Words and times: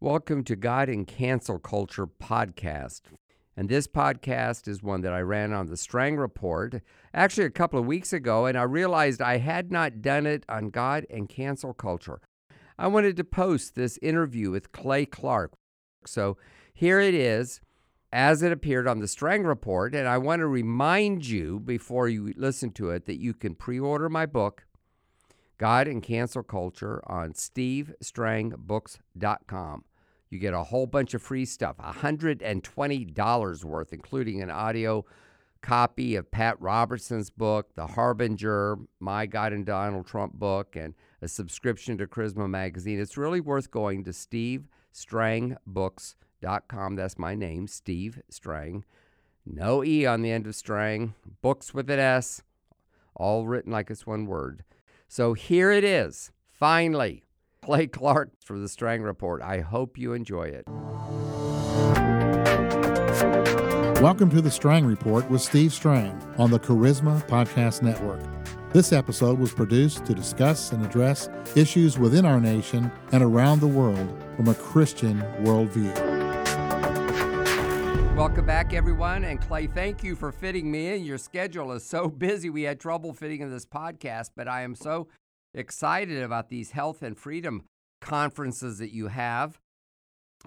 Welcome 0.00 0.44
to 0.44 0.54
God 0.54 0.88
and 0.88 1.04
Cancel 1.04 1.58
Culture 1.58 2.06
podcast. 2.06 3.00
And 3.56 3.68
this 3.68 3.88
podcast 3.88 4.68
is 4.68 4.80
one 4.80 5.00
that 5.00 5.12
I 5.12 5.22
ran 5.22 5.52
on 5.52 5.66
the 5.66 5.76
Strang 5.76 6.16
Report 6.16 6.80
actually 7.12 7.46
a 7.46 7.50
couple 7.50 7.80
of 7.80 7.86
weeks 7.86 8.12
ago, 8.12 8.46
and 8.46 8.56
I 8.56 8.62
realized 8.62 9.20
I 9.20 9.38
had 9.38 9.72
not 9.72 10.00
done 10.00 10.24
it 10.24 10.44
on 10.48 10.70
God 10.70 11.04
and 11.10 11.28
Cancel 11.28 11.74
Culture. 11.74 12.20
I 12.78 12.86
wanted 12.86 13.16
to 13.16 13.24
post 13.24 13.74
this 13.74 13.98
interview 14.00 14.52
with 14.52 14.70
Clay 14.70 15.04
Clark. 15.04 15.54
So 16.06 16.36
here 16.72 17.00
it 17.00 17.14
is 17.14 17.60
as 18.12 18.44
it 18.44 18.52
appeared 18.52 18.86
on 18.86 19.00
the 19.00 19.08
Strang 19.08 19.42
Report. 19.42 19.96
And 19.96 20.06
I 20.06 20.18
want 20.18 20.38
to 20.38 20.46
remind 20.46 21.26
you 21.26 21.58
before 21.58 22.08
you 22.08 22.32
listen 22.36 22.70
to 22.74 22.90
it 22.90 23.06
that 23.06 23.18
you 23.18 23.34
can 23.34 23.56
pre 23.56 23.80
order 23.80 24.08
my 24.08 24.26
book, 24.26 24.64
God 25.58 25.88
and 25.88 26.04
Cancel 26.04 26.44
Culture, 26.44 27.02
on 27.04 27.32
stevestrangbooks.com. 27.32 29.84
You 30.30 30.38
get 30.38 30.54
a 30.54 30.64
whole 30.64 30.86
bunch 30.86 31.12
of 31.14 31.22
free 31.22 31.44
stuff, 31.44 31.76
$120 31.78 33.64
worth, 33.64 33.92
including 33.92 34.42
an 34.42 34.50
audio 34.50 35.04
copy 35.60 36.16
of 36.16 36.30
Pat 36.30 36.58
Robertson's 36.60 37.30
book, 37.30 37.74
The 37.74 37.86
Harbinger, 37.86 38.78
My 39.00 39.26
God 39.26 39.52
and 39.52 39.66
Donald 39.66 40.06
Trump 40.06 40.34
book, 40.34 40.76
and 40.76 40.94
a 41.20 41.26
subscription 41.28 41.98
to 41.98 42.06
Charisma 42.06 42.48
Magazine. 42.48 43.00
It's 43.00 43.16
really 43.16 43.40
worth 43.40 43.68
going 43.70 44.04
to 44.04 44.10
stevestrangbooks.com. 44.10 46.96
That's 46.96 47.18
my 47.18 47.34
name, 47.34 47.66
Steve 47.66 48.20
Strang. 48.28 48.84
No 49.46 49.82
E 49.82 50.06
on 50.06 50.22
the 50.22 50.30
end 50.30 50.46
of 50.46 50.54
Strang. 50.54 51.14
Books 51.40 51.72
with 51.72 51.88
an 51.90 51.98
S, 51.98 52.42
all 53.16 53.46
written 53.46 53.72
like 53.72 53.90
it's 53.90 54.06
one 54.06 54.26
word. 54.26 54.62
So 55.08 55.32
here 55.32 55.72
it 55.72 55.84
is, 55.84 56.30
finally. 56.52 57.24
Clay 57.68 57.86
Clark 57.86 58.30
for 58.42 58.58
the 58.58 58.66
Strang 58.66 59.02
Report. 59.02 59.42
I 59.42 59.60
hope 59.60 59.98
you 59.98 60.14
enjoy 60.14 60.44
it. 60.44 60.64
Welcome 64.00 64.30
to 64.30 64.40
the 64.40 64.50
Strang 64.50 64.86
Report 64.86 65.30
with 65.30 65.42
Steve 65.42 65.74
Strang 65.74 66.18
on 66.38 66.50
the 66.50 66.58
Charisma 66.58 67.22
Podcast 67.28 67.82
Network. 67.82 68.22
This 68.72 68.90
episode 68.90 69.38
was 69.38 69.52
produced 69.52 70.06
to 70.06 70.14
discuss 70.14 70.72
and 70.72 70.82
address 70.82 71.28
issues 71.54 71.98
within 71.98 72.24
our 72.24 72.40
nation 72.40 72.90
and 73.12 73.22
around 73.22 73.60
the 73.60 73.68
world 73.68 74.16
from 74.34 74.48
a 74.48 74.54
Christian 74.54 75.20
worldview. 75.42 75.94
Welcome 78.16 78.46
back, 78.46 78.72
everyone. 78.72 79.24
And 79.24 79.42
Clay, 79.42 79.66
thank 79.66 80.02
you 80.02 80.16
for 80.16 80.32
fitting 80.32 80.70
me 80.70 80.94
in. 80.94 81.04
Your 81.04 81.18
schedule 81.18 81.72
is 81.72 81.84
so 81.84 82.08
busy. 82.26 82.48
We 82.48 82.62
had 82.62 82.80
trouble 82.80 83.12
fitting 83.12 83.42
in 83.42 83.50
this 83.50 83.66
podcast, 83.66 84.30
but 84.34 84.48
I 84.48 84.62
am 84.62 84.74
so 84.74 85.08
excited 85.54 86.22
about 86.22 86.48
these 86.48 86.72
health 86.72 87.02
and 87.02 87.18
freedom 87.18 87.64
conferences 88.00 88.78
that 88.78 88.92
you 88.92 89.08
have. 89.08 89.58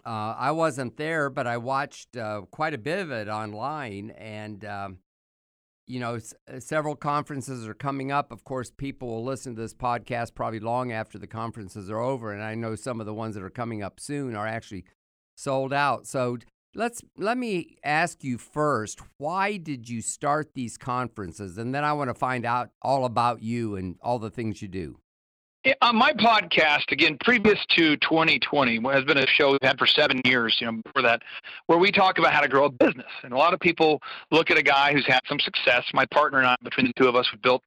Uh, 0.05 0.35
I 0.37 0.51
wasn't 0.51 0.97
there, 0.97 1.29
but 1.29 1.47
I 1.47 1.57
watched 1.57 2.15
uh, 2.15 2.41
quite 2.49 2.73
a 2.73 2.77
bit 2.77 2.99
of 2.99 3.11
it 3.11 3.27
online, 3.27 4.11
and 4.11 4.63
um, 4.63 4.97
you 5.85 5.99
know, 5.99 6.15
s- 6.15 6.33
uh, 6.51 6.59
several 6.61 6.95
conferences 6.95 7.67
are 7.67 7.73
coming 7.73 8.11
up. 8.11 8.31
Of 8.31 8.45
course, 8.45 8.71
people 8.71 9.09
will 9.09 9.23
listen 9.25 9.55
to 9.55 9.61
this 9.61 9.73
podcast 9.73 10.33
probably 10.33 10.61
long 10.61 10.93
after 10.93 11.19
the 11.19 11.27
conferences 11.27 11.89
are 11.89 11.99
over, 11.99 12.31
and 12.31 12.41
I 12.41 12.55
know 12.55 12.75
some 12.75 13.01
of 13.01 13.05
the 13.05 13.13
ones 13.13 13.35
that 13.35 13.43
are 13.43 13.49
coming 13.49 13.83
up 13.83 13.99
soon 13.99 14.33
are 14.35 14.47
actually 14.47 14.85
sold 15.35 15.73
out. 15.73 16.07
So 16.07 16.37
let's 16.75 17.01
let 17.17 17.37
me 17.37 17.77
ask 17.83 18.23
you 18.23 18.37
first, 18.37 18.99
why 19.17 19.57
did 19.57 19.89
you 19.89 20.01
start 20.01 20.53
these 20.53 20.77
conferences, 20.77 21.57
and 21.57 21.73
then 21.73 21.83
I 21.83 21.93
want 21.93 22.09
to 22.09 22.13
find 22.13 22.45
out 22.45 22.69
all 22.81 23.05
about 23.05 23.41
you 23.41 23.75
and 23.75 23.95
all 24.01 24.19
the 24.19 24.29
things 24.29 24.61
you 24.61 24.67
do. 24.67 24.97
On 25.63 25.75
uh, 25.81 25.93
my 25.93 26.11
podcast, 26.13 26.91
again, 26.91 27.17
previous 27.23 27.63
to 27.75 27.95
2020, 27.97 28.81
has 28.91 29.03
been 29.03 29.19
a 29.19 29.27
show 29.27 29.51
we've 29.51 29.59
had 29.61 29.77
for 29.77 29.85
seven 29.85 30.19
years, 30.25 30.57
you 30.59 30.65
know, 30.65 30.81
before 30.83 31.03
that, 31.03 31.21
where 31.67 31.77
we 31.77 31.91
talk 31.91 32.17
about 32.17 32.33
how 32.33 32.41
to 32.41 32.47
grow 32.47 32.65
a 32.65 32.71
business. 32.71 33.05
And 33.23 33.31
a 33.31 33.37
lot 33.37 33.53
of 33.53 33.59
people 33.59 34.01
look 34.31 34.49
at 34.49 34.57
a 34.57 34.63
guy 34.63 34.91
who's 34.91 35.05
had 35.05 35.19
some 35.29 35.39
success. 35.39 35.83
My 35.93 36.07
partner 36.07 36.39
and 36.39 36.47
I, 36.47 36.55
between 36.63 36.87
the 36.87 36.93
two 36.93 37.07
of 37.07 37.15
us, 37.15 37.27
have 37.29 37.43
built, 37.43 37.61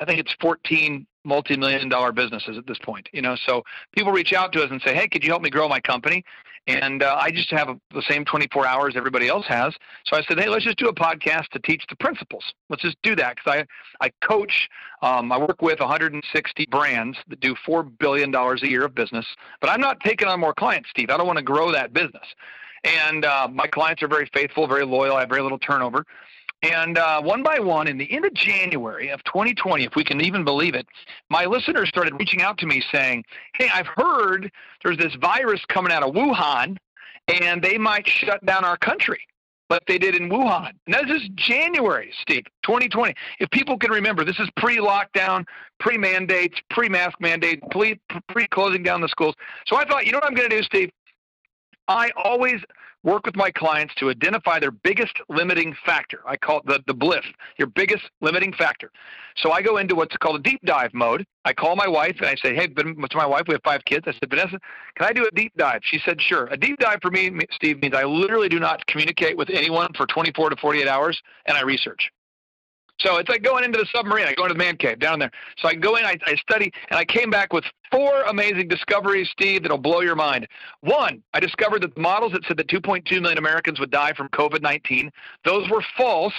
I 0.00 0.06
think 0.06 0.20
it's 0.20 0.34
14 0.40 1.06
multi-million 1.26 1.90
dollar 1.90 2.12
businesses 2.12 2.56
at 2.56 2.66
this 2.66 2.78
point. 2.78 3.10
You 3.12 3.20
know, 3.20 3.36
so 3.46 3.62
people 3.94 4.10
reach 4.10 4.32
out 4.32 4.50
to 4.54 4.62
us 4.62 4.70
and 4.70 4.80
say, 4.80 4.94
"Hey, 4.94 5.06
could 5.06 5.22
you 5.22 5.30
help 5.30 5.42
me 5.42 5.50
grow 5.50 5.68
my 5.68 5.80
company?" 5.80 6.24
And 6.68 7.02
uh, 7.02 7.16
I 7.18 7.30
just 7.30 7.50
have 7.50 7.70
a, 7.70 7.80
the 7.94 8.02
same 8.02 8.26
24 8.26 8.66
hours 8.66 8.92
everybody 8.94 9.26
else 9.26 9.46
has. 9.46 9.74
So 10.04 10.16
I 10.16 10.22
said, 10.22 10.38
"Hey, 10.38 10.50
let's 10.50 10.64
just 10.64 10.76
do 10.76 10.88
a 10.88 10.94
podcast 10.94 11.48
to 11.48 11.58
teach 11.58 11.82
the 11.88 11.96
principles. 11.96 12.44
Let's 12.68 12.82
just 12.82 12.98
do 13.02 13.16
that 13.16 13.36
because 13.36 13.64
I 14.00 14.04
I 14.06 14.10
coach. 14.22 14.68
Um, 15.00 15.32
I 15.32 15.38
work 15.38 15.62
with 15.62 15.80
160 15.80 16.66
brands 16.70 17.16
that 17.28 17.40
do 17.40 17.54
four 17.64 17.82
billion 17.82 18.30
dollars 18.30 18.62
a 18.62 18.68
year 18.68 18.84
of 18.84 18.94
business. 18.94 19.24
But 19.62 19.70
I'm 19.70 19.80
not 19.80 20.00
taking 20.00 20.28
on 20.28 20.40
more 20.40 20.52
clients, 20.52 20.90
Steve. 20.90 21.08
I 21.08 21.16
don't 21.16 21.26
want 21.26 21.38
to 21.38 21.44
grow 21.44 21.72
that 21.72 21.94
business. 21.94 22.26
And 22.84 23.24
uh, 23.24 23.48
my 23.50 23.66
clients 23.66 24.02
are 24.02 24.08
very 24.08 24.28
faithful, 24.34 24.66
very 24.68 24.84
loyal. 24.84 25.16
I 25.16 25.20
have 25.20 25.28
very 25.28 25.42
little 25.42 25.58
turnover. 25.58 26.04
And 26.62 26.98
uh, 26.98 27.22
one 27.22 27.42
by 27.42 27.60
one, 27.60 27.86
in 27.86 27.98
the 27.98 28.10
end 28.10 28.24
of 28.24 28.34
January 28.34 29.10
of 29.10 29.22
2020, 29.24 29.84
if 29.84 29.94
we 29.94 30.02
can 30.02 30.20
even 30.20 30.44
believe 30.44 30.74
it, 30.74 30.86
my 31.30 31.44
listeners 31.44 31.88
started 31.88 32.14
reaching 32.18 32.42
out 32.42 32.58
to 32.58 32.66
me 32.66 32.82
saying, 32.92 33.24
Hey, 33.54 33.68
I've 33.72 33.86
heard 33.86 34.50
there's 34.82 34.98
this 34.98 35.14
virus 35.14 35.64
coming 35.68 35.92
out 35.92 36.02
of 36.02 36.14
Wuhan, 36.14 36.76
and 37.28 37.62
they 37.62 37.78
might 37.78 38.08
shut 38.08 38.44
down 38.44 38.64
our 38.64 38.76
country 38.76 39.20
like 39.70 39.84
they 39.86 39.98
did 39.98 40.14
in 40.14 40.28
Wuhan. 40.28 40.72
And 40.86 40.94
that 40.94 41.10
is 41.10 41.28
January, 41.34 42.12
Steve, 42.22 42.44
2020. 42.64 43.14
If 43.38 43.50
people 43.50 43.78
can 43.78 43.92
remember, 43.92 44.24
this 44.24 44.38
is 44.40 44.48
pre 44.56 44.78
lockdown, 44.78 45.44
pre 45.78 45.96
mandates, 45.96 46.58
pre 46.70 46.88
mask 46.88 47.20
mandate, 47.20 47.62
pre 47.70 48.00
closing 48.50 48.82
down 48.82 49.00
the 49.00 49.08
schools. 49.08 49.34
So 49.66 49.76
I 49.76 49.84
thought, 49.84 50.06
you 50.06 50.12
know 50.12 50.18
what 50.18 50.26
I'm 50.26 50.34
going 50.34 50.50
to 50.50 50.56
do, 50.56 50.62
Steve? 50.62 50.90
I 51.86 52.10
always 52.16 52.60
work 53.08 53.24
with 53.24 53.36
my 53.36 53.50
clients 53.50 53.94
to 53.94 54.10
identify 54.10 54.60
their 54.60 54.70
biggest 54.70 55.14
limiting 55.30 55.74
factor. 55.86 56.20
I 56.26 56.36
call 56.36 56.58
it 56.58 56.66
the, 56.66 56.80
the 56.86 56.94
bliff, 56.94 57.24
your 57.58 57.68
biggest 57.68 58.04
limiting 58.20 58.52
factor. 58.52 58.90
So 59.36 59.50
I 59.50 59.62
go 59.62 59.78
into 59.78 59.94
what's 59.94 60.16
called 60.18 60.36
a 60.36 60.42
deep 60.42 60.60
dive 60.64 60.92
mode. 60.92 61.24
I 61.46 61.54
call 61.54 61.74
my 61.74 61.88
wife 61.88 62.16
and 62.18 62.26
I 62.26 62.34
say, 62.34 62.54
hey, 62.54 62.66
to 62.66 63.16
my 63.16 63.26
wife, 63.26 63.44
we 63.48 63.54
have 63.54 63.62
five 63.64 63.82
kids. 63.86 64.04
I 64.06 64.12
said, 64.12 64.28
Vanessa, 64.28 64.58
can 64.96 65.06
I 65.06 65.12
do 65.14 65.24
a 65.24 65.30
deep 65.34 65.52
dive? 65.56 65.80
She 65.84 65.98
said, 66.04 66.20
sure. 66.20 66.48
A 66.50 66.56
deep 66.56 66.78
dive 66.78 66.98
for 67.00 67.10
me, 67.10 67.32
Steve, 67.52 67.80
means 67.80 67.94
I 67.94 68.04
literally 68.04 68.50
do 68.50 68.60
not 68.60 68.86
communicate 68.86 69.38
with 69.38 69.48
anyone 69.48 69.88
for 69.96 70.06
24 70.06 70.50
to 70.50 70.56
48 70.56 70.86
hours 70.86 71.18
and 71.46 71.56
I 71.56 71.62
research. 71.62 72.10
So 73.00 73.18
it's 73.18 73.28
like 73.28 73.42
going 73.42 73.64
into 73.64 73.78
the 73.78 73.86
submarine. 73.94 74.26
I 74.26 74.34
go 74.34 74.44
into 74.44 74.54
the 74.54 74.58
man 74.58 74.76
cave 74.76 74.98
down 74.98 75.18
there. 75.18 75.30
So 75.58 75.68
I 75.68 75.74
go 75.74 75.96
in, 75.96 76.04
I, 76.04 76.16
I 76.26 76.34
study, 76.36 76.72
and 76.90 76.98
I 76.98 77.04
came 77.04 77.30
back 77.30 77.52
with 77.52 77.64
four 77.92 78.22
amazing 78.22 78.68
discoveries, 78.68 79.28
Steve, 79.30 79.62
that'll 79.62 79.78
blow 79.78 80.00
your 80.00 80.16
mind. 80.16 80.48
One, 80.80 81.22
I 81.32 81.40
discovered 81.40 81.82
that 81.82 81.94
the 81.94 82.00
models 82.00 82.32
that 82.32 82.44
said 82.46 82.56
that 82.56 82.68
2.2 82.68 83.20
million 83.20 83.38
Americans 83.38 83.78
would 83.78 83.90
die 83.90 84.12
from 84.14 84.28
COVID 84.30 84.62
19, 84.62 85.10
those 85.44 85.68
were 85.70 85.82
false 85.96 86.34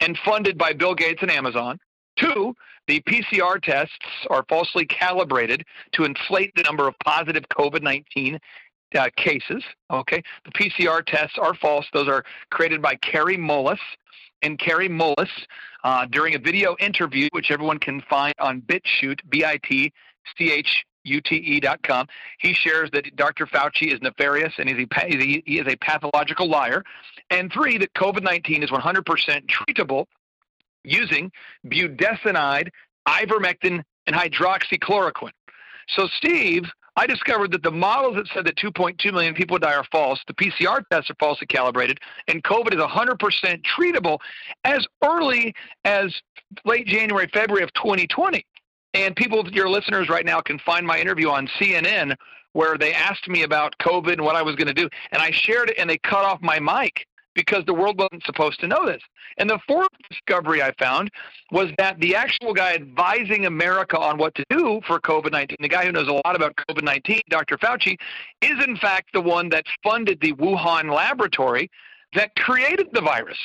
and 0.00 0.18
funded 0.24 0.56
by 0.56 0.72
Bill 0.72 0.94
Gates 0.94 1.20
and 1.22 1.30
Amazon. 1.30 1.78
Two, 2.16 2.54
the 2.86 3.00
PCR 3.02 3.62
tests 3.62 3.96
are 4.30 4.44
falsely 4.48 4.84
calibrated 4.84 5.64
to 5.92 6.04
inflate 6.04 6.52
the 6.56 6.62
number 6.62 6.88
of 6.88 6.94
positive 7.04 7.44
COVID 7.56 7.82
19 7.82 8.38
uh, 8.98 9.08
cases. 9.16 9.62
Okay, 9.90 10.22
the 10.44 10.50
PCR 10.50 11.04
tests 11.04 11.38
are 11.38 11.54
false. 11.54 11.86
Those 11.92 12.08
are 12.08 12.24
created 12.50 12.82
by 12.82 12.96
Kary 12.96 13.36
Mullis 13.36 13.78
and 14.42 14.58
Kary 14.58 14.88
Mullis 14.88 15.28
uh, 15.84 16.06
during 16.06 16.34
a 16.34 16.38
video 16.38 16.74
interview, 16.78 17.28
which 17.32 17.50
everyone 17.50 17.78
can 17.78 18.00
find 18.02 18.34
on 18.38 18.60
B-I-T-C-H-U-T-E 18.60 19.90
dot 21.60 21.82
com. 21.82 22.06
He 22.38 22.54
shares 22.54 22.90
that 22.92 23.16
Dr. 23.16 23.46
Fauci 23.46 23.92
is 23.92 24.00
nefarious 24.02 24.54
and 24.58 24.68
he 24.68 24.86
is 25.46 25.66
a 25.66 25.76
pathological 25.76 26.48
liar. 26.48 26.84
And 27.30 27.52
three, 27.52 27.78
that 27.78 27.92
COVID-19 27.94 28.62
is 28.64 28.70
100% 28.70 29.46
treatable 29.46 30.06
using 30.84 31.30
budesonide, 31.66 32.68
ivermectin, 33.06 33.82
and 34.06 34.16
hydroxychloroquine. 34.16 35.32
So, 35.88 36.06
Steve, 36.16 36.64
I 37.00 37.06
discovered 37.06 37.50
that 37.52 37.62
the 37.62 37.70
models 37.70 38.16
that 38.16 38.26
said 38.34 38.44
that 38.44 38.56
2.2 38.56 39.10
million 39.10 39.32
people 39.32 39.54
would 39.54 39.62
die 39.62 39.72
are 39.72 39.86
false. 39.90 40.20
The 40.26 40.34
PCR 40.34 40.84
tests 40.92 41.08
are 41.08 41.14
falsely 41.18 41.46
calibrated, 41.46 41.98
and 42.28 42.44
COVID 42.44 42.74
is 42.74 42.78
100% 42.78 43.62
treatable 43.64 44.18
as 44.64 44.86
early 45.02 45.54
as 45.86 46.14
late 46.66 46.86
January, 46.86 47.26
February 47.32 47.64
of 47.64 47.72
2020. 47.72 48.44
And 48.92 49.16
people, 49.16 49.48
your 49.48 49.70
listeners 49.70 50.10
right 50.10 50.26
now, 50.26 50.42
can 50.42 50.58
find 50.58 50.86
my 50.86 51.00
interview 51.00 51.30
on 51.30 51.48
CNN 51.58 52.16
where 52.52 52.76
they 52.76 52.92
asked 52.92 53.28
me 53.28 53.44
about 53.44 53.74
COVID 53.78 54.12
and 54.12 54.20
what 54.20 54.36
I 54.36 54.42
was 54.42 54.54
going 54.56 54.68
to 54.68 54.74
do, 54.74 54.86
and 55.10 55.22
I 55.22 55.30
shared 55.30 55.70
it, 55.70 55.78
and 55.78 55.88
they 55.88 55.96
cut 55.96 56.26
off 56.26 56.42
my 56.42 56.60
mic 56.60 57.06
because 57.34 57.64
the 57.64 57.74
world 57.74 57.98
wasn't 57.98 58.24
supposed 58.24 58.60
to 58.60 58.66
know 58.66 58.86
this. 58.86 59.02
And 59.38 59.48
the 59.48 59.58
fourth 59.66 59.88
discovery 60.08 60.62
I 60.62 60.72
found 60.78 61.10
was 61.50 61.70
that 61.78 61.98
the 62.00 62.14
actual 62.14 62.52
guy 62.52 62.74
advising 62.74 63.46
America 63.46 63.98
on 63.98 64.18
what 64.18 64.34
to 64.34 64.44
do 64.50 64.80
for 64.86 65.00
COVID 65.00 65.32
19, 65.32 65.56
the 65.60 65.68
guy 65.68 65.86
who 65.86 65.92
knows 65.92 66.08
a 66.08 66.12
lot 66.12 66.36
about 66.36 66.54
COVID 66.68 66.82
19, 66.82 67.20
Dr. 67.30 67.56
Fauci, 67.58 67.96
is 68.42 68.64
in 68.64 68.76
fact 68.76 69.12
the 69.12 69.20
one 69.20 69.48
that 69.50 69.64
funded 69.82 70.20
the 70.20 70.32
Wuhan 70.34 70.94
laboratory 70.94 71.70
that 72.14 72.34
created 72.36 72.88
the 72.92 73.00
virus. 73.00 73.38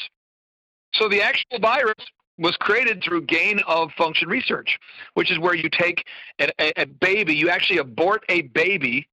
So 0.94 1.08
the 1.08 1.22
actual 1.22 1.60
virus 1.60 1.96
was 2.38 2.56
created 2.58 3.02
through 3.04 3.22
gain 3.22 3.60
of 3.68 3.92
function 3.98 4.28
research, 4.28 4.78
which 5.14 5.31
is 5.31 5.40
where 5.40 5.56
you 5.56 5.70
take 5.70 6.04
a, 6.40 6.50
a, 6.60 6.81
a 6.81 6.86
baby, 6.86 7.34
you 7.34 7.50
actually 7.50 7.80
abort 7.80 8.24
a 8.30 8.42
baby 8.42 9.08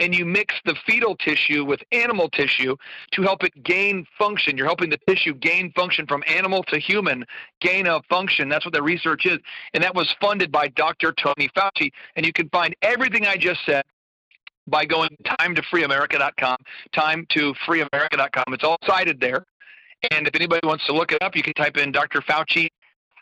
and 0.00 0.14
you 0.14 0.24
mix 0.24 0.54
the 0.64 0.74
fetal 0.86 1.16
tissue 1.16 1.64
with 1.64 1.80
animal 1.92 2.28
tissue 2.28 2.76
to 3.12 3.22
help 3.22 3.42
it 3.44 3.62
gain 3.62 4.06
function. 4.18 4.56
You're 4.56 4.66
helping 4.66 4.90
the 4.90 4.98
tissue 5.08 5.34
gain 5.34 5.72
function 5.72 6.06
from 6.06 6.22
animal 6.26 6.62
to 6.64 6.78
human, 6.78 7.24
gain 7.60 7.86
a 7.86 8.02
function. 8.02 8.48
That's 8.48 8.64
what 8.64 8.74
the 8.74 8.82
research 8.82 9.26
is. 9.26 9.38
And 9.74 9.82
that 9.82 9.94
was 9.94 10.14
funded 10.20 10.52
by 10.52 10.68
Dr. 10.68 11.12
Tony 11.12 11.48
Fauci. 11.56 11.90
And 12.16 12.26
you 12.26 12.32
can 12.32 12.48
find 12.50 12.74
everything 12.82 13.26
I 13.26 13.36
just 13.36 13.60
said 13.64 13.84
by 14.66 14.84
going 14.84 15.08
to 15.08 15.62
freeamerica.com, 15.72 16.56
time 16.92 17.26
to 17.30 17.54
freeamerica.com. 17.66 18.44
It's 18.52 18.64
all 18.64 18.78
cited 18.84 19.20
there. 19.20 19.44
And 20.10 20.26
if 20.26 20.34
anybody 20.34 20.66
wants 20.66 20.86
to 20.86 20.92
look 20.92 21.12
it 21.12 21.22
up, 21.22 21.36
you 21.36 21.42
can 21.42 21.54
type 21.54 21.76
in 21.76 21.92
Dr. 21.92 22.20
Fauci 22.20 22.68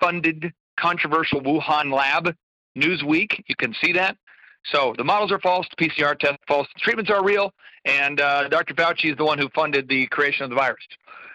funded 0.00 0.52
controversial 0.78 1.40
Wuhan 1.40 1.92
lab 1.92 2.34
Newsweek. 2.76 3.42
You 3.46 3.54
can 3.56 3.74
see 3.74 3.92
that. 3.92 4.16
So 4.64 4.94
the 4.96 5.04
models 5.04 5.30
are 5.30 5.38
false, 5.40 5.66
the 5.76 5.84
PCR 5.84 6.18
test 6.18 6.38
false, 6.48 6.66
the 6.74 6.80
treatments 6.80 7.10
are 7.10 7.22
real, 7.22 7.52
and 7.84 8.20
uh, 8.20 8.48
Dr. 8.48 8.74
Fauci 8.74 9.10
is 9.10 9.16
the 9.16 9.24
one 9.24 9.38
who 9.38 9.48
funded 9.50 9.88
the 9.88 10.06
creation 10.06 10.44
of 10.44 10.50
the 10.50 10.56
virus. 10.56 10.86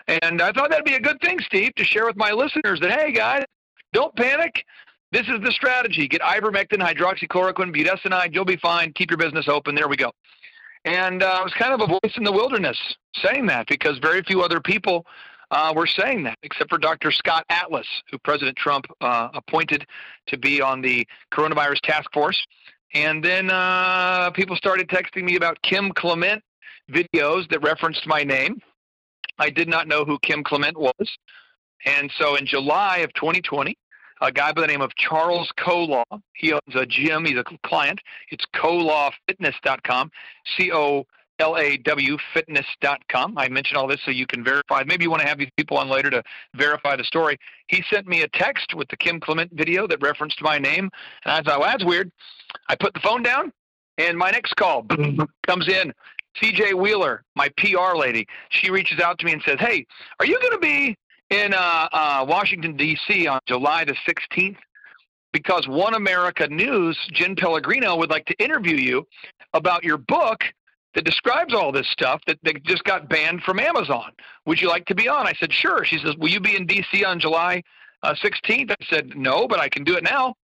And 0.07 0.41
I 0.41 0.51
thought 0.51 0.71
that'd 0.71 0.85
be 0.85 0.95
a 0.95 0.99
good 0.99 1.21
thing, 1.21 1.39
Steve, 1.39 1.75
to 1.75 1.83
share 1.83 2.05
with 2.05 2.17
my 2.17 2.31
listeners 2.31 2.79
that 2.79 2.91
hey 2.91 3.11
guys, 3.11 3.43
don't 3.93 4.15
panic. 4.15 4.65
This 5.11 5.27
is 5.27 5.41
the 5.41 5.51
strategy. 5.51 6.07
Get 6.07 6.21
ivermectin, 6.21 6.79
hydroxychloroquine, 6.79 7.75
budesonide. 7.75 8.33
You'll 8.33 8.45
be 8.45 8.57
fine. 8.57 8.93
Keep 8.93 9.11
your 9.11 9.17
business 9.17 9.47
open. 9.47 9.75
There 9.75 9.87
we 9.87 9.97
go. 9.97 10.11
And 10.85 11.23
uh, 11.23 11.27
I 11.27 11.43
was 11.43 11.53
kind 11.53 11.73
of 11.73 11.81
a 11.81 11.87
voice 11.87 12.15
in 12.15 12.23
the 12.23 12.31
wilderness 12.31 12.77
saying 13.15 13.47
that 13.47 13.67
because 13.67 13.97
very 13.99 14.21
few 14.23 14.41
other 14.41 14.61
people 14.61 15.05
uh, 15.51 15.73
were 15.75 15.87
saying 15.87 16.23
that, 16.23 16.37
except 16.43 16.69
for 16.69 16.77
Dr. 16.77 17.11
Scott 17.11 17.45
Atlas, 17.49 17.87
who 18.11 18.17
President 18.19 18.55
Trump 18.55 18.85
uh, 19.01 19.29
appointed 19.33 19.85
to 20.27 20.37
be 20.37 20.61
on 20.61 20.81
the 20.81 21.07
coronavirus 21.33 21.81
task 21.83 22.11
force. 22.13 22.45
And 22.93 23.23
then 23.23 23.49
uh, 23.51 24.31
people 24.31 24.55
started 24.55 24.87
texting 24.87 25.23
me 25.23 25.35
about 25.35 25.61
Kim 25.61 25.91
Clement 25.91 26.43
videos 26.91 27.47
that 27.49 27.61
referenced 27.61 28.07
my 28.07 28.23
name. 28.23 28.59
I 29.37 29.49
did 29.49 29.67
not 29.67 29.87
know 29.87 30.05
who 30.05 30.17
Kim 30.19 30.43
Clement 30.43 30.77
was. 30.77 31.17
And 31.85 32.11
so 32.17 32.35
in 32.35 32.45
July 32.45 32.97
of 32.99 33.13
2020, 33.13 33.77
a 34.21 34.31
guy 34.31 34.51
by 34.51 34.61
the 34.61 34.67
name 34.67 34.81
of 34.81 34.93
Charles 34.95 35.49
Colaw, 35.57 36.03
he 36.33 36.51
owns 36.51 36.75
a 36.75 36.85
gym, 36.85 37.25
he's 37.25 37.37
a 37.37 37.43
client. 37.63 38.01
It's 38.31 38.45
colawfitness.com, 38.53 40.11
C 40.57 40.71
O 40.73 41.05
L 41.39 41.57
A 41.57 41.77
W 41.77 42.17
fitness.com. 42.33 43.37
I 43.37 43.47
mentioned 43.47 43.77
all 43.77 43.87
this 43.87 43.99
so 44.03 44.11
you 44.11 44.27
can 44.27 44.43
verify. 44.43 44.83
Maybe 44.85 45.03
you 45.03 45.09
want 45.09 45.21
to 45.21 45.27
have 45.27 45.37
these 45.37 45.51
people 45.57 45.77
on 45.77 45.89
later 45.89 46.09
to 46.09 46.23
verify 46.55 46.95
the 46.95 47.03
story. 47.03 47.37
He 47.67 47.83
sent 47.89 48.07
me 48.07 48.23
a 48.23 48.27
text 48.29 48.73
with 48.75 48.87
the 48.89 48.97
Kim 48.97 49.19
Clement 49.19 49.51
video 49.53 49.87
that 49.87 50.01
referenced 50.01 50.41
my 50.41 50.57
name. 50.57 50.89
And 51.25 51.33
I 51.33 51.41
thought, 51.41 51.59
well, 51.59 51.69
that's 51.69 51.85
weird. 51.85 52.11
I 52.67 52.75
put 52.75 52.93
the 52.93 52.99
phone 52.99 53.23
down, 53.23 53.51
and 53.97 54.17
my 54.17 54.31
next 54.31 54.55
call 54.55 54.85
comes 55.47 55.67
in. 55.67 55.93
CJ 56.41 56.73
Wheeler, 56.73 57.23
my 57.35 57.49
PR 57.57 57.95
lady, 57.95 58.27
she 58.49 58.69
reaches 58.69 58.99
out 58.99 59.19
to 59.19 59.25
me 59.25 59.33
and 59.33 59.41
says, 59.43 59.57
Hey, 59.59 59.85
are 60.19 60.25
you 60.25 60.39
going 60.39 60.53
to 60.53 60.59
be 60.59 60.95
in 61.29 61.53
uh, 61.53 61.87
uh, 61.91 62.25
Washington, 62.27 62.77
D.C. 62.77 63.27
on 63.27 63.39
July 63.47 63.83
the 63.85 63.95
16th? 64.07 64.57
Because 65.31 65.67
One 65.67 65.95
America 65.95 66.47
News, 66.47 66.97
Jen 67.11 67.35
Pellegrino, 67.35 67.95
would 67.95 68.09
like 68.09 68.25
to 68.25 68.43
interview 68.43 68.77
you 68.77 69.05
about 69.53 69.83
your 69.83 69.97
book 69.97 70.43
that 70.95 71.05
describes 71.05 71.53
all 71.53 71.71
this 71.71 71.87
stuff 71.89 72.21
that, 72.27 72.39
that 72.43 72.63
just 72.63 72.83
got 72.83 73.09
banned 73.09 73.43
from 73.43 73.59
Amazon. 73.59 74.11
Would 74.45 74.61
you 74.61 74.67
like 74.67 74.85
to 74.87 74.95
be 74.95 75.07
on? 75.07 75.27
I 75.27 75.33
said, 75.39 75.53
Sure. 75.53 75.83
She 75.85 75.99
says, 75.99 76.15
Will 76.17 76.29
you 76.29 76.39
be 76.39 76.55
in 76.55 76.65
D.C. 76.65 77.03
on 77.03 77.19
July 77.19 77.63
uh, 78.03 78.13
16th? 78.13 78.71
I 78.71 78.85
said, 78.89 79.15
No, 79.15 79.47
but 79.47 79.59
I 79.59 79.69
can 79.69 79.83
do 79.83 79.95
it 79.95 80.03
now. 80.03 80.35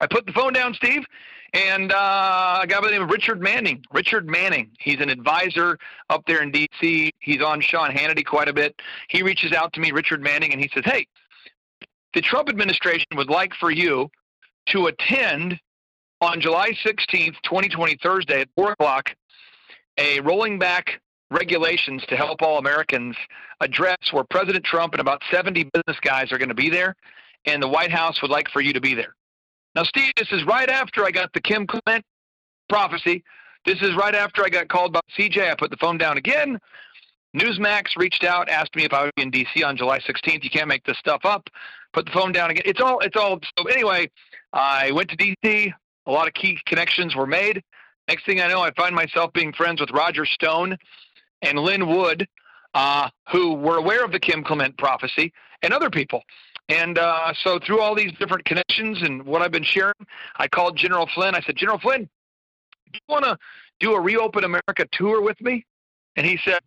I 0.00 0.06
put 0.06 0.26
the 0.26 0.32
phone 0.32 0.52
down, 0.52 0.74
Steve, 0.74 1.04
and 1.54 1.92
uh, 1.92 2.60
a 2.62 2.66
guy 2.66 2.80
by 2.80 2.86
the 2.86 2.92
name 2.92 3.02
of 3.02 3.10
Richard 3.10 3.40
Manning. 3.40 3.84
Richard 3.92 4.28
Manning. 4.28 4.70
He's 4.78 5.00
an 5.00 5.08
advisor 5.08 5.78
up 6.10 6.24
there 6.26 6.42
in 6.42 6.50
D.C. 6.50 7.12
He's 7.20 7.40
on 7.40 7.60
Sean 7.60 7.90
Hannity 7.90 8.26
quite 8.26 8.48
a 8.48 8.52
bit. 8.52 8.74
He 9.08 9.22
reaches 9.22 9.52
out 9.52 9.72
to 9.74 9.80
me, 9.80 9.92
Richard 9.92 10.20
Manning, 10.20 10.52
and 10.52 10.60
he 10.60 10.68
says, 10.74 10.82
"Hey, 10.84 11.06
the 12.14 12.20
Trump 12.20 12.48
administration 12.48 13.06
would 13.14 13.30
like 13.30 13.54
for 13.54 13.70
you 13.70 14.10
to 14.66 14.86
attend 14.86 15.58
on 16.20 16.40
July 16.40 16.70
16th, 16.84 17.36
2020, 17.42 17.96
Thursday 18.02 18.42
at 18.42 18.48
4 18.54 18.72
o'clock, 18.72 19.10
a 19.98 20.20
rolling 20.20 20.58
back 20.58 21.00
regulations 21.30 22.02
to 22.08 22.16
help 22.16 22.42
all 22.42 22.58
Americans 22.58 23.16
address 23.60 23.96
where 24.10 24.24
President 24.24 24.64
Trump 24.64 24.92
and 24.94 25.00
about 25.00 25.22
70 25.30 25.64
business 25.72 25.98
guys 26.02 26.30
are 26.32 26.38
going 26.38 26.48
to 26.48 26.54
be 26.54 26.70
there, 26.70 26.94
and 27.46 27.62
the 27.62 27.68
White 27.68 27.90
House 27.90 28.20
would 28.22 28.30
like 28.30 28.48
for 28.50 28.60
you 28.60 28.72
to 28.72 28.80
be 28.80 28.94
there." 28.94 29.14
Now, 29.74 29.84
Steve, 29.84 30.12
this 30.16 30.30
is 30.32 30.44
right 30.44 30.68
after 30.68 31.04
I 31.04 31.10
got 31.10 31.32
the 31.32 31.40
Kim 31.40 31.66
Clement 31.66 32.04
prophecy. 32.68 33.24
This 33.64 33.80
is 33.80 33.94
right 33.94 34.14
after 34.14 34.44
I 34.44 34.48
got 34.48 34.68
called 34.68 34.92
by 34.92 35.00
CJ. 35.16 35.50
I 35.50 35.54
put 35.54 35.70
the 35.70 35.76
phone 35.76 35.96
down 35.96 36.18
again. 36.18 36.58
Newsmax 37.36 37.96
reached 37.96 38.24
out, 38.24 38.48
asked 38.50 38.76
me 38.76 38.84
if 38.84 38.92
I 38.92 39.04
would 39.04 39.14
be 39.16 39.22
in 39.22 39.30
DC 39.30 39.64
on 39.64 39.76
July 39.76 40.00
16th. 40.00 40.44
You 40.44 40.50
can't 40.50 40.68
make 40.68 40.84
this 40.84 40.98
stuff 40.98 41.24
up. 41.24 41.48
Put 41.92 42.06
the 42.06 42.12
phone 42.12 42.32
down 42.32 42.50
again. 42.50 42.64
It's 42.66 42.80
all, 42.80 42.98
it's 43.00 43.16
all. 43.16 43.38
So 43.58 43.66
anyway, 43.66 44.10
I 44.52 44.90
went 44.92 45.10
to 45.10 45.16
DC. 45.16 45.72
A 46.06 46.10
lot 46.10 46.26
of 46.26 46.34
key 46.34 46.58
connections 46.66 47.14
were 47.14 47.26
made. 47.26 47.62
Next 48.12 48.26
thing 48.26 48.42
I 48.42 48.48
know, 48.48 48.60
I 48.60 48.70
find 48.72 48.94
myself 48.94 49.32
being 49.32 49.54
friends 49.54 49.80
with 49.80 49.90
Roger 49.90 50.26
Stone 50.26 50.76
and 51.40 51.58
Lin 51.58 51.88
Wood, 51.88 52.28
uh, 52.74 53.08
who 53.30 53.54
were 53.54 53.78
aware 53.78 54.04
of 54.04 54.12
the 54.12 54.20
Kim 54.20 54.44
Clement 54.44 54.76
prophecy, 54.76 55.32
and 55.62 55.72
other 55.72 55.88
people. 55.88 56.22
And 56.68 56.98
uh, 56.98 57.32
so 57.42 57.58
through 57.58 57.80
all 57.80 57.94
these 57.94 58.12
different 58.18 58.44
connections 58.44 59.00
and 59.00 59.24
what 59.24 59.40
I've 59.40 59.50
been 59.50 59.62
sharing, 59.62 59.94
I 60.36 60.46
called 60.46 60.76
General 60.76 61.08
Flynn. 61.14 61.34
I 61.34 61.40
said, 61.40 61.56
General 61.56 61.78
Flynn, 61.78 62.02
do 62.92 62.98
you 62.98 63.00
want 63.08 63.24
to 63.24 63.38
do 63.80 63.94
a 63.94 64.00
Reopen 64.00 64.44
America 64.44 64.86
tour 64.92 65.22
with 65.22 65.40
me? 65.40 65.64
And 66.14 66.26
he 66.26 66.38
said, 66.44 66.60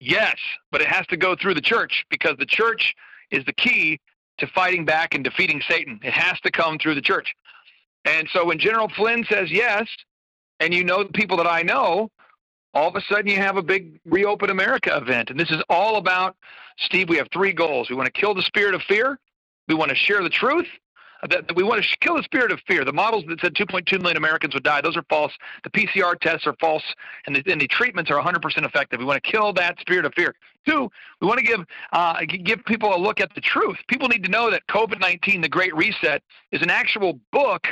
yes, 0.00 0.34
but 0.72 0.80
it 0.80 0.88
has 0.88 1.06
to 1.06 1.16
go 1.16 1.36
through 1.40 1.54
the 1.54 1.60
church 1.60 2.04
because 2.10 2.36
the 2.40 2.46
church 2.46 2.92
is 3.30 3.44
the 3.44 3.52
key 3.52 4.00
to 4.38 4.48
fighting 4.48 4.84
back 4.84 5.14
and 5.14 5.22
defeating 5.22 5.62
Satan. 5.68 6.00
It 6.02 6.12
has 6.12 6.40
to 6.40 6.50
come 6.50 6.76
through 6.76 6.96
the 6.96 7.02
church. 7.02 7.32
And 8.04 8.28
so 8.32 8.46
when 8.46 8.58
General 8.58 8.88
Flynn 8.88 9.24
says 9.30 9.48
yes, 9.52 9.86
and 10.60 10.74
you 10.74 10.84
know 10.84 11.02
the 11.02 11.12
people 11.12 11.36
that 11.38 11.46
I 11.46 11.62
know, 11.62 12.10
all 12.74 12.88
of 12.88 12.96
a 12.96 13.00
sudden 13.02 13.26
you 13.26 13.36
have 13.36 13.56
a 13.56 13.62
big 13.62 14.00
Reopen 14.04 14.50
America 14.50 14.96
event. 14.96 15.30
And 15.30 15.38
this 15.38 15.50
is 15.50 15.62
all 15.68 15.96
about, 15.96 16.36
Steve, 16.78 17.08
we 17.08 17.16
have 17.16 17.28
three 17.32 17.52
goals. 17.52 17.90
We 17.90 17.96
want 17.96 18.12
to 18.12 18.20
kill 18.20 18.34
the 18.34 18.42
spirit 18.42 18.74
of 18.74 18.82
fear. 18.82 19.18
We 19.68 19.74
want 19.74 19.90
to 19.90 19.96
share 19.96 20.22
the 20.22 20.30
truth. 20.30 20.66
That 21.28 21.56
we 21.56 21.64
want 21.64 21.82
to 21.82 21.96
kill 21.98 22.14
the 22.14 22.22
spirit 22.22 22.52
of 22.52 22.60
fear. 22.68 22.84
The 22.84 22.92
models 22.92 23.24
that 23.26 23.40
said 23.40 23.54
2.2 23.54 24.00
million 24.00 24.16
Americans 24.16 24.54
would 24.54 24.62
die, 24.62 24.80
those 24.80 24.96
are 24.96 25.02
false. 25.10 25.32
The 25.64 25.70
PCR 25.70 26.16
tests 26.20 26.46
are 26.46 26.54
false, 26.60 26.84
and 27.26 27.34
the, 27.34 27.42
and 27.50 27.60
the 27.60 27.66
treatments 27.66 28.08
are 28.08 28.22
100% 28.22 28.40
effective. 28.64 29.00
We 29.00 29.04
want 29.04 29.20
to 29.24 29.28
kill 29.28 29.52
that 29.54 29.80
spirit 29.80 30.04
of 30.04 30.14
fear. 30.14 30.36
Two, 30.64 30.88
we 31.20 31.26
want 31.26 31.40
to 31.40 31.44
give 31.44 31.66
uh, 31.92 32.20
give 32.44 32.64
people 32.66 32.94
a 32.94 32.98
look 32.98 33.20
at 33.20 33.34
the 33.34 33.40
truth. 33.40 33.78
People 33.88 34.06
need 34.06 34.22
to 34.22 34.30
know 34.30 34.48
that 34.52 34.62
COVID-19, 34.68 35.42
the 35.42 35.48
Great 35.48 35.74
Reset, 35.74 36.22
is 36.52 36.62
an 36.62 36.70
actual 36.70 37.18
book 37.32 37.66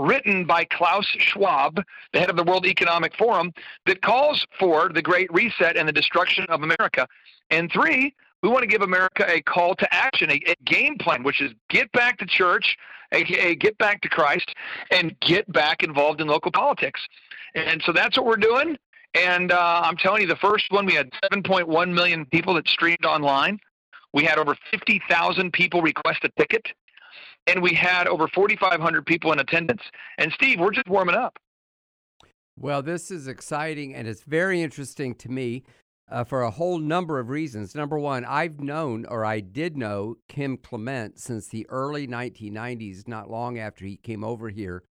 written 0.00 0.44
by 0.44 0.64
Klaus 0.64 1.06
Schwab, 1.06 1.82
the 2.12 2.18
head 2.18 2.30
of 2.30 2.36
the 2.36 2.44
World 2.44 2.66
Economic 2.66 3.14
Forum, 3.16 3.52
that 3.86 4.02
calls 4.02 4.46
for 4.58 4.88
the 4.88 5.02
Great 5.02 5.32
Reset 5.32 5.76
and 5.76 5.86
the 5.86 5.92
destruction 5.92 6.46
of 6.48 6.62
America. 6.62 7.06
And 7.50 7.70
three, 7.70 8.14
we 8.42 8.48
want 8.48 8.62
to 8.62 8.66
give 8.66 8.82
America 8.82 9.26
a 9.28 9.42
call 9.42 9.74
to 9.74 9.94
action, 9.94 10.30
a, 10.30 10.40
a 10.46 10.54
game 10.64 10.96
plan, 10.98 11.22
which 11.22 11.42
is 11.42 11.52
get 11.68 11.92
back 11.92 12.18
to 12.18 12.26
church, 12.26 12.76
aka 13.12 13.54
get 13.54 13.76
back 13.78 14.00
to 14.00 14.08
Christ, 14.08 14.54
and 14.90 15.18
get 15.20 15.50
back 15.52 15.82
involved 15.82 16.20
in 16.20 16.28
local 16.28 16.50
politics. 16.50 17.00
And 17.54 17.82
so 17.82 17.92
that's 17.92 18.16
what 18.16 18.26
we're 18.26 18.36
doing. 18.36 18.76
And 19.14 19.52
uh, 19.52 19.82
I'm 19.84 19.96
telling 19.96 20.22
you, 20.22 20.28
the 20.28 20.36
first 20.36 20.70
one, 20.70 20.86
we 20.86 20.94
had 20.94 21.10
7.1 21.32 21.92
million 21.92 22.24
people 22.26 22.54
that 22.54 22.68
streamed 22.68 23.04
online. 23.04 23.58
We 24.12 24.24
had 24.24 24.38
over 24.38 24.56
50,000 24.70 25.52
people 25.52 25.82
request 25.82 26.20
a 26.24 26.30
ticket. 26.38 26.66
And 27.46 27.62
we 27.62 27.74
had 27.74 28.06
over 28.06 28.28
4,500 28.28 29.06
people 29.06 29.32
in 29.32 29.40
attendance. 29.40 29.82
And 30.18 30.32
Steve, 30.32 30.60
we're 30.60 30.70
just 30.70 30.88
warming 30.88 31.16
up. 31.16 31.38
Well, 32.56 32.82
this 32.82 33.10
is 33.10 33.26
exciting 33.26 33.94
and 33.94 34.06
it's 34.06 34.22
very 34.22 34.60
interesting 34.60 35.14
to 35.16 35.30
me 35.30 35.64
uh, 36.10 36.24
for 36.24 36.42
a 36.42 36.50
whole 36.50 36.78
number 36.78 37.18
of 37.18 37.28
reasons. 37.28 37.74
Number 37.74 37.98
one, 37.98 38.24
I've 38.24 38.60
known, 38.60 39.06
or 39.06 39.24
I 39.24 39.40
did 39.40 39.76
know, 39.76 40.16
Kim 40.28 40.56
Clement 40.56 41.18
since 41.18 41.48
the 41.48 41.66
early 41.70 42.06
1990s, 42.06 43.06
not 43.06 43.30
long 43.30 43.58
after 43.58 43.84
he 43.84 43.96
came 43.96 44.24
over 44.24 44.50
here 44.50 44.82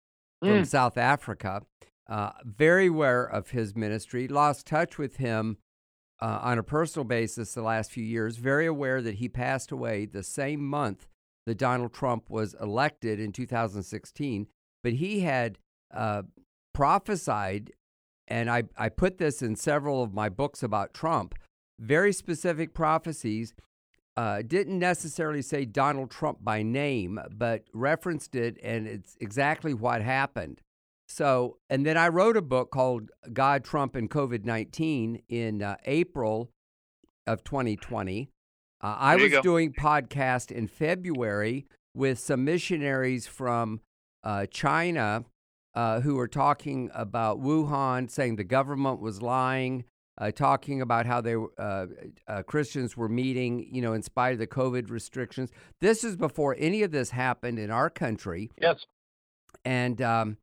from 0.41 0.63
mm. 0.63 0.67
South 0.67 0.97
Africa. 0.97 1.61
Uh, 2.07 2.31
very 2.43 2.87
aware 2.87 3.23
of 3.23 3.51
his 3.51 3.75
ministry, 3.75 4.27
lost 4.27 4.65
touch 4.65 4.97
with 4.97 5.17
him 5.17 5.57
uh, 6.21 6.39
on 6.41 6.57
a 6.57 6.63
personal 6.63 7.03
basis 7.03 7.53
the 7.53 7.61
last 7.61 7.91
few 7.91 8.03
years, 8.03 8.37
very 8.37 8.65
aware 8.65 9.01
that 9.01 9.15
he 9.15 9.29
passed 9.29 9.71
away 9.71 10.05
the 10.05 10.23
same 10.23 10.65
month 10.65 11.07
that 11.45 11.57
Donald 11.57 11.93
Trump 11.93 12.29
was 12.29 12.55
elected 12.61 13.19
in 13.19 13.31
2016. 13.31 14.47
But 14.83 14.93
he 14.93 15.21
had 15.21 15.57
uh, 15.93 16.23
prophesied 16.73 17.71
and 18.29 18.49
I, 18.49 18.63
I 18.77 18.89
put 18.89 19.17
this 19.17 19.41
in 19.41 19.55
several 19.55 20.03
of 20.03 20.13
my 20.13 20.29
books 20.29 20.61
about 20.61 20.93
Trump, 20.93 21.33
very 21.79 22.13
specific 22.13 22.73
prophecies. 22.73 23.53
Uh, 24.15 24.41
didn't 24.45 24.77
necessarily 24.77 25.41
say 25.41 25.65
Donald 25.65 26.11
Trump 26.11 26.39
by 26.41 26.61
name, 26.61 27.19
but 27.35 27.63
referenced 27.73 28.35
it, 28.35 28.57
and 28.61 28.85
it's 28.85 29.15
exactly 29.19 29.73
what 29.73 30.01
happened. 30.01 30.61
So, 31.07 31.57
and 31.69 31.85
then 31.85 31.97
I 31.97 32.09
wrote 32.09 32.37
a 32.37 32.41
book 32.41 32.69
called 32.69 33.09
God, 33.31 33.63
Trump, 33.63 33.95
and 33.95 34.09
COVID 34.09 34.45
19 34.45 35.23
in 35.29 35.63
uh, 35.63 35.77
April 35.85 36.51
of 37.25 37.43
2020. 37.43 38.29
Uh, 38.81 38.95
I 38.97 39.15
was 39.17 39.31
go. 39.31 39.41
doing 39.41 39.73
podcast 39.73 40.51
in 40.51 40.67
February 40.67 41.65
with 41.93 42.19
some 42.19 42.45
missionaries 42.45 43.27
from 43.27 43.81
uh, 44.23 44.45
China 44.47 45.25
uh, 45.75 45.99
who 46.01 46.15
were 46.15 46.27
talking 46.27 46.89
about 46.93 47.39
Wuhan, 47.41 48.09
saying 48.09 48.37
the 48.37 48.43
government 48.43 49.01
was 49.01 49.21
lying, 49.21 49.83
uh, 50.17 50.31
talking 50.31 50.81
about 50.81 51.05
how 51.05 51.21
they 51.21 51.35
uh, 51.35 51.85
uh, 52.27 52.43
Christians 52.43 52.95
were 52.97 53.09
meeting, 53.09 53.67
you 53.71 53.81
know, 53.81 53.93
in 53.93 54.01
spite 54.01 54.33
of 54.33 54.39
the 54.39 54.47
COVID 54.47 54.89
restrictions. 54.89 55.51
This 55.81 56.03
is 56.03 56.15
before 56.15 56.55
any 56.57 56.81
of 56.83 56.91
this 56.91 57.11
happened 57.11 57.59
in 57.59 57.71
our 57.71 57.89
country, 57.89 58.49
Yes. 58.61 58.85
and 59.65 60.01
um, 60.01 60.37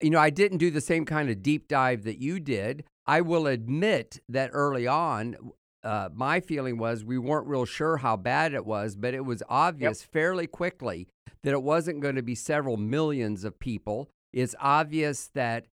you 0.00 0.10
know, 0.10 0.18
I 0.18 0.30
didn't 0.30 0.58
do 0.58 0.70
the 0.70 0.80
same 0.80 1.04
kind 1.04 1.30
of 1.30 1.42
deep 1.42 1.68
dive 1.68 2.04
that 2.04 2.18
you 2.20 2.40
did. 2.40 2.84
I 3.06 3.20
will 3.20 3.46
admit 3.46 4.20
that 4.28 4.50
early 4.52 4.86
on, 4.86 5.36
uh, 5.84 6.08
my 6.14 6.40
feeling 6.40 6.78
was 6.78 7.04
we 7.04 7.18
weren't 7.18 7.46
real 7.46 7.64
sure 7.64 7.98
how 7.98 8.16
bad 8.16 8.54
it 8.54 8.64
was, 8.66 8.96
but 8.96 9.14
it 9.14 9.24
was 9.24 9.42
obvious 9.48 10.02
fairly 10.02 10.46
quickly 10.46 11.06
that 11.42 11.52
it 11.52 11.62
wasn't 11.62 12.00
going 12.00 12.14
to 12.16 12.22
be 12.22 12.34
several 12.34 12.76
millions 12.76 13.44
of 13.44 13.58
people. 13.58 14.08
It's 14.32 14.54
obvious 14.60 15.28
that, 15.34 15.66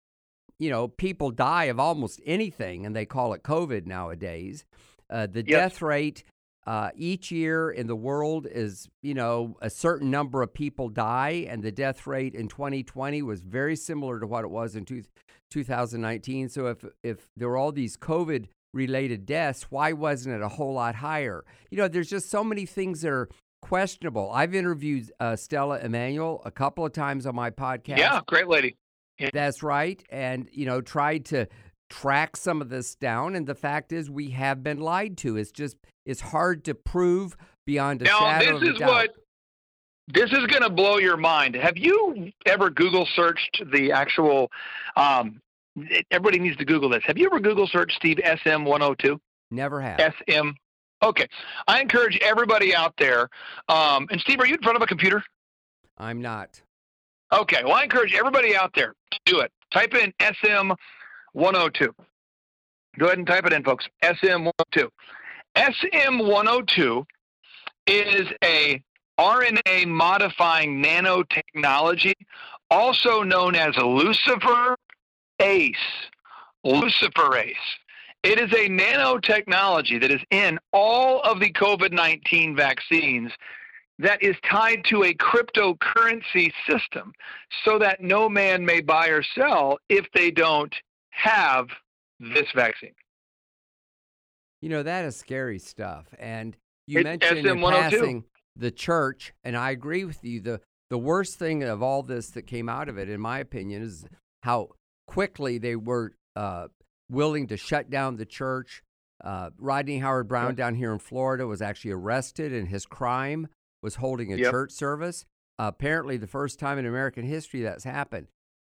you 0.57 0.69
know, 0.69 0.87
people 0.87 1.31
die 1.31 1.65
of 1.65 1.79
almost 1.79 2.19
anything, 2.25 2.85
and 2.85 2.95
they 2.95 3.05
call 3.05 3.33
it 3.33 3.43
COVID 3.43 3.85
nowadays. 3.85 4.65
Uh, 5.09 5.27
the 5.27 5.43
Yes. 5.45 5.73
death 5.73 5.81
rate 5.81 6.23
uh, 6.67 6.89
each 6.95 7.31
year 7.31 7.69
in 7.71 7.87
the 7.87 7.95
world 7.95 8.45
is, 8.51 8.89
you 9.01 9.13
know, 9.13 9.55
a 9.61 9.69
certain 9.69 10.11
number 10.11 10.41
of 10.41 10.53
people 10.53 10.89
die, 10.89 11.45
and 11.49 11.63
the 11.63 11.71
death 11.71 12.05
rate 12.05 12.35
in 12.35 12.47
2020 12.47 13.21
was 13.21 13.41
very 13.41 13.75
similar 13.75 14.19
to 14.19 14.27
what 14.27 14.43
it 14.43 14.49
was 14.51 14.75
in 14.75 14.85
two, 14.85 15.03
2019. 15.51 16.49
So 16.49 16.67
if 16.67 16.85
if 17.03 17.27
there 17.37 17.49
were 17.49 17.57
all 17.57 17.71
these 17.71 17.97
COVID 17.97 18.47
related 18.73 19.25
deaths, 19.25 19.67
why 19.69 19.93
wasn't 19.93 20.35
it 20.35 20.41
a 20.41 20.49
whole 20.49 20.73
lot 20.73 20.95
higher? 20.95 21.43
You 21.71 21.77
know, 21.77 21.87
there's 21.87 22.09
just 22.09 22.29
so 22.29 22.43
many 22.43 22.65
things 22.65 23.01
that 23.01 23.11
are 23.11 23.29
questionable. 23.61 24.31
I've 24.31 24.55
interviewed 24.55 25.11
uh, 25.19 25.35
Stella 25.35 25.79
Immanuel 25.79 26.41
a 26.45 26.51
couple 26.51 26.85
of 26.85 26.93
times 26.93 27.25
on 27.25 27.35
my 27.35 27.49
podcast. 27.49 27.97
Yeah, 27.97 28.21
great 28.27 28.47
lady. 28.47 28.75
That's 29.33 29.61
right. 29.63 30.01
And, 30.09 30.47
you 30.51 30.65
know, 30.65 30.79
tried 30.79 31.25
to 31.25 31.47
track 31.89 32.37
some 32.37 32.61
of 32.61 32.69
this 32.69 32.95
down. 32.95 33.35
And 33.35 33.45
the 33.45 33.55
fact 33.55 33.91
is, 33.91 34.09
we 34.09 34.29
have 34.29 34.63
been 34.63 34.79
lied 34.79 35.17
to. 35.17 35.35
It's 35.35 35.51
just, 35.51 35.75
it's 36.05 36.21
hard 36.21 36.63
to 36.65 36.73
prove 36.73 37.35
beyond 37.65 38.01
a 38.01 38.05
Now, 38.05 38.19
shadow 38.19 38.45
this 38.45 38.55
of 38.55 38.61
a 38.61 38.71
is 38.71 38.79
doubt. 38.79 38.89
what 38.89 39.09
this 40.07 40.31
is 40.31 40.47
going 40.47 40.63
to 40.63 40.69
blow 40.69 40.97
your 40.97 41.17
mind. 41.17 41.55
Have 41.55 41.77
you 41.77 42.31
ever 42.45 42.69
Google 42.69 43.07
searched 43.15 43.61
the 43.73 43.91
actual? 43.91 44.49
Um, 44.95 45.41
everybody 46.11 46.39
needs 46.39 46.57
to 46.57 46.65
Google 46.65 46.89
this. 46.89 47.03
Have 47.05 47.17
you 47.17 47.25
ever 47.27 47.39
Google 47.39 47.67
searched 47.67 47.95
Steve 47.95 48.19
SM 48.23 48.63
one 48.63 48.81
hundred 48.81 48.99
two? 48.99 49.19
Never 49.51 49.81
have. 49.81 49.99
SM. 49.99 50.49
Okay, 51.01 51.27
I 51.67 51.81
encourage 51.81 52.19
everybody 52.21 52.75
out 52.75 52.93
there. 52.97 53.29
Um, 53.69 54.07
and 54.11 54.19
Steve, 54.19 54.39
are 54.39 54.45
you 54.45 54.55
in 54.55 54.61
front 54.61 54.75
of 54.75 54.81
a 54.81 54.87
computer? 54.87 55.23
I'm 55.97 56.21
not. 56.21 56.61
Okay, 57.31 57.63
well, 57.63 57.73
I 57.73 57.83
encourage 57.83 58.13
everybody 58.13 58.55
out 58.55 58.71
there 58.75 58.93
to 59.11 59.19
do 59.25 59.39
it. 59.39 59.51
Type 59.71 59.93
in 59.93 60.11
SM 60.21 60.71
102. 61.33 61.93
Go 62.97 63.05
ahead 63.05 63.17
and 63.17 63.27
type 63.27 63.45
it 63.45 63.53
in, 63.53 63.63
folks. 63.63 63.87
SM 64.03 64.45
102. 64.45 64.89
SM 65.55 66.17
102 66.19 67.05
is 67.87 68.27
a 68.43 68.81
RNA 69.19 69.87
modifying 69.87 70.83
nanotechnology, 70.83 72.13
also 72.71 73.21
known 73.21 73.55
as 73.55 73.75
Lucifer 73.77 74.75
ACE. 75.39 75.75
Luciferase. 76.65 77.53
It 78.23 78.37
is 78.39 78.51
a 78.51 78.67
nanotechnology 78.67 80.01
that 80.01 80.11
is 80.11 80.21
in 80.29 80.59
all 80.73 81.21
of 81.21 81.39
the 81.39 81.51
COVID 81.53 81.93
19 81.93 82.55
vaccines 82.55 83.31
that 83.97 84.21
is 84.21 84.35
tied 84.49 84.83
to 84.85 85.03
a 85.03 85.13
cryptocurrency 85.13 86.51
system 86.69 87.13
so 87.63 87.79
that 87.79 88.01
no 88.01 88.29
man 88.29 88.65
may 88.65 88.81
buy 88.81 89.07
or 89.07 89.23
sell 89.23 89.77
if 89.89 90.05
they 90.13 90.31
don't 90.31 90.73
have 91.11 91.67
this 92.19 92.47
vaccine. 92.53 92.93
You 94.61 94.69
know, 94.69 94.83
that 94.83 95.05
is 95.05 95.15
scary 95.15 95.59
stuff. 95.59 96.07
And 96.17 96.57
you 96.87 96.99
It's 96.99 97.05
mentioned 97.05 97.39
in 97.39 97.57
SM-102. 97.59 97.71
passing 97.71 98.23
the 98.55 98.71
church, 98.71 99.33
and 99.43 99.55
I 99.55 99.71
agree 99.71 100.03
with 100.03 100.23
you. 100.23 100.41
The 100.41 100.61
the 100.89 100.97
worst 100.97 101.37
thing 101.37 101.63
of 101.63 101.83
all 101.83 102.01
this 102.01 102.31
that 102.31 102.47
came 102.47 102.67
out 102.67 102.89
of 102.89 102.97
it, 102.97 103.09
in 103.09 103.21
my 103.21 103.39
opinion, 103.39 103.83
is 103.83 104.05
how 104.41 104.69
quickly 105.09 105.57
they 105.57 105.75
were 105.75 106.13
uh, 106.35 106.67
willing 107.09 107.47
to 107.47 107.57
shut 107.57 107.89
down 107.89 108.17
the 108.17 108.25
church. 108.25 108.83
Uh, 109.23 109.49
Rodney 109.57 109.97
Howard-Browne 109.99 110.49
Yep. 110.51 110.55
down 110.55 110.75
here 110.75 110.93
in 110.93 110.99
Florida 110.99 111.47
was 111.47 111.61
actually 111.61 111.91
arrested, 111.91 112.53
and 112.53 112.67
his 112.69 112.85
crime 112.85 113.47
was 113.81 113.95
holding 113.95 114.31
a 114.31 114.37
Yep. 114.37 114.51
church 114.51 114.71
service. 114.71 115.25
apparently, 115.61 116.15
the 116.15 116.25
first 116.27 116.57
time 116.57 116.77
in 116.77 116.85
American 116.85 117.25
history 117.25 117.61
that's 117.61 117.83
happened. 117.83 118.27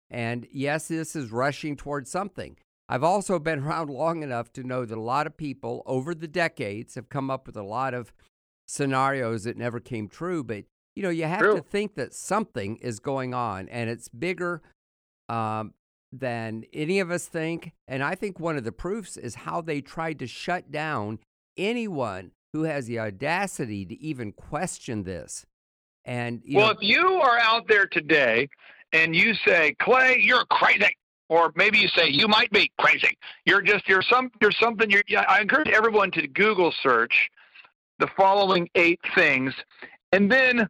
And 0.09 0.47
yes, 0.49 0.87
this 0.87 1.13
is 1.13 1.29
rushing 1.29 1.75
towards 1.75 2.09
something. 2.09 2.55
I've 2.87 3.03
also 3.03 3.37
been 3.37 3.59
around 3.65 3.89
long 3.89 4.23
enough 4.23 4.53
to 4.53 4.63
know 4.63 4.85
that 4.85 4.97
a 4.97 5.01
lot 5.01 5.27
of 5.27 5.35
people 5.35 5.83
over 5.85 6.15
the 6.15 6.27
decades 6.27 6.95
have 6.95 7.09
come 7.09 7.29
up 7.29 7.45
with 7.47 7.57
a 7.57 7.63
lot 7.63 7.93
of 7.93 8.13
scenarios 8.67 9.43
that 9.43 9.57
never 9.57 9.79
came 9.81 10.07
true. 10.07 10.41
But, 10.43 10.63
you 10.95 11.03
know, 11.03 11.09
you 11.09 11.25
have 11.25 11.41
to 11.41 11.61
think 11.61 11.95
that 11.95 12.13
something 12.13 12.77
is 12.77 12.99
going 12.99 13.33
on 13.33 13.67
and 13.67 13.89
it's 13.89 14.07
bigger 14.07 14.61
um, 15.27 15.73
than 16.11 16.63
any 16.73 16.99
of 16.99 17.11
us 17.11 17.27
think. 17.27 17.73
And 17.87 18.03
I 18.03 18.15
think 18.15 18.39
one 18.39 18.57
of 18.57 18.63
the 18.63 18.71
proofs 18.71 19.17
is 19.17 19.35
how 19.35 19.61
they 19.61 19.81
tried 19.81 20.19
to 20.19 20.27
shut 20.27 20.71
down 20.71 21.19
anyone 21.57 22.31
who 22.53 22.63
has 22.63 22.87
the 22.87 22.99
audacity 22.99 23.85
to 23.85 23.99
even 24.01 24.31
question 24.31 25.03
this. 25.03 25.45
And, 26.05 26.41
you 26.43 26.57
well, 26.57 26.67
know, 26.67 26.71
if 26.71 26.79
you 26.81 27.05
are 27.21 27.37
out 27.39 27.67
there 27.67 27.85
today 27.85 28.49
and 28.93 29.15
you 29.15 29.33
say, 29.45 29.75
Clay, 29.79 30.19
you're 30.19 30.45
crazy, 30.45 30.95
or 31.27 31.51
maybe 31.55 31.77
you 31.77 31.87
say 31.89 32.09
you 32.09 32.27
might 32.27 32.49
be 32.49 32.71
crazy, 32.79 33.15
you're 33.45 33.61
just 33.61 33.87
you're 33.87 34.01
some 34.01 34.31
you're 34.41 34.51
something. 34.51 34.89
You're, 34.89 35.03
I 35.27 35.41
encourage 35.41 35.69
everyone 35.69 36.09
to 36.11 36.27
Google 36.27 36.73
search 36.81 37.29
the 37.99 38.07
following 38.17 38.67
eight 38.73 38.99
things, 39.13 39.53
and 40.11 40.31
then 40.31 40.67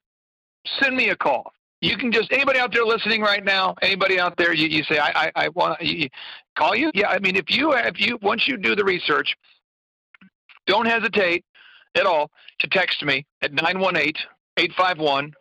send 0.81 0.97
me 0.97 1.09
a 1.09 1.15
call. 1.15 1.53
You 1.81 1.95
can 1.97 2.11
just 2.11 2.31
anybody 2.33 2.59
out 2.59 2.73
there 2.73 2.83
listening 2.83 3.21
right 3.21 3.43
now, 3.43 3.75
anybody 3.81 4.19
out 4.19 4.35
there, 4.37 4.53
you, 4.53 4.67
you 4.67 4.83
say 4.83 4.97
I 4.97 5.27
I, 5.27 5.31
I 5.35 5.49
want 5.49 5.79
to 5.79 6.09
call 6.57 6.75
you. 6.75 6.91
Yeah, 6.93 7.09
I 7.09 7.19
mean 7.19 7.35
if 7.35 7.49
you 7.49 7.73
if 7.73 7.99
you 7.99 8.17
once 8.21 8.47
you 8.47 8.57
do 8.57 8.75
the 8.75 8.83
research, 8.83 9.35
don't 10.67 10.85
hesitate 10.85 11.45
at 11.95 12.05
all 12.05 12.29
to 12.59 12.67
text 12.67 13.03
me 13.03 13.25
at 13.41 13.53
918 13.53 14.13
851 14.57 15.33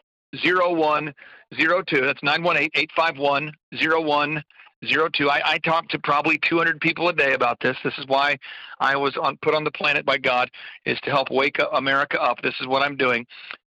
0102. 0.43 2.01
That's 2.01 2.23
918 2.23 2.71
851 2.75 3.53
0102. 3.73 5.31
I, 5.31 5.43
I 5.45 5.59
talk 5.59 5.89
to 5.89 5.99
probably 5.99 6.39
200 6.39 6.81
people 6.81 7.09
a 7.09 7.13
day 7.13 7.35
about 7.35 7.59
this. 7.61 7.77
This 7.83 7.95
is 7.99 8.07
why 8.07 8.39
I 8.81 8.97
was 8.97 9.17
on, 9.17 9.37
put 9.43 9.55
on 9.55 9.65
the 9.65 9.71
planet 9.71 10.07
by 10.07 10.19
God, 10.19 10.51
is 10.85 10.99
to 11.01 11.11
help 11.11 11.31
wake 11.31 11.59
up 11.59 11.71
America 11.73 12.21
up. 12.21 12.41
This 12.43 12.55
is 12.61 12.67
what 12.67 12.83
I'm 12.83 12.97
doing. 12.97 13.27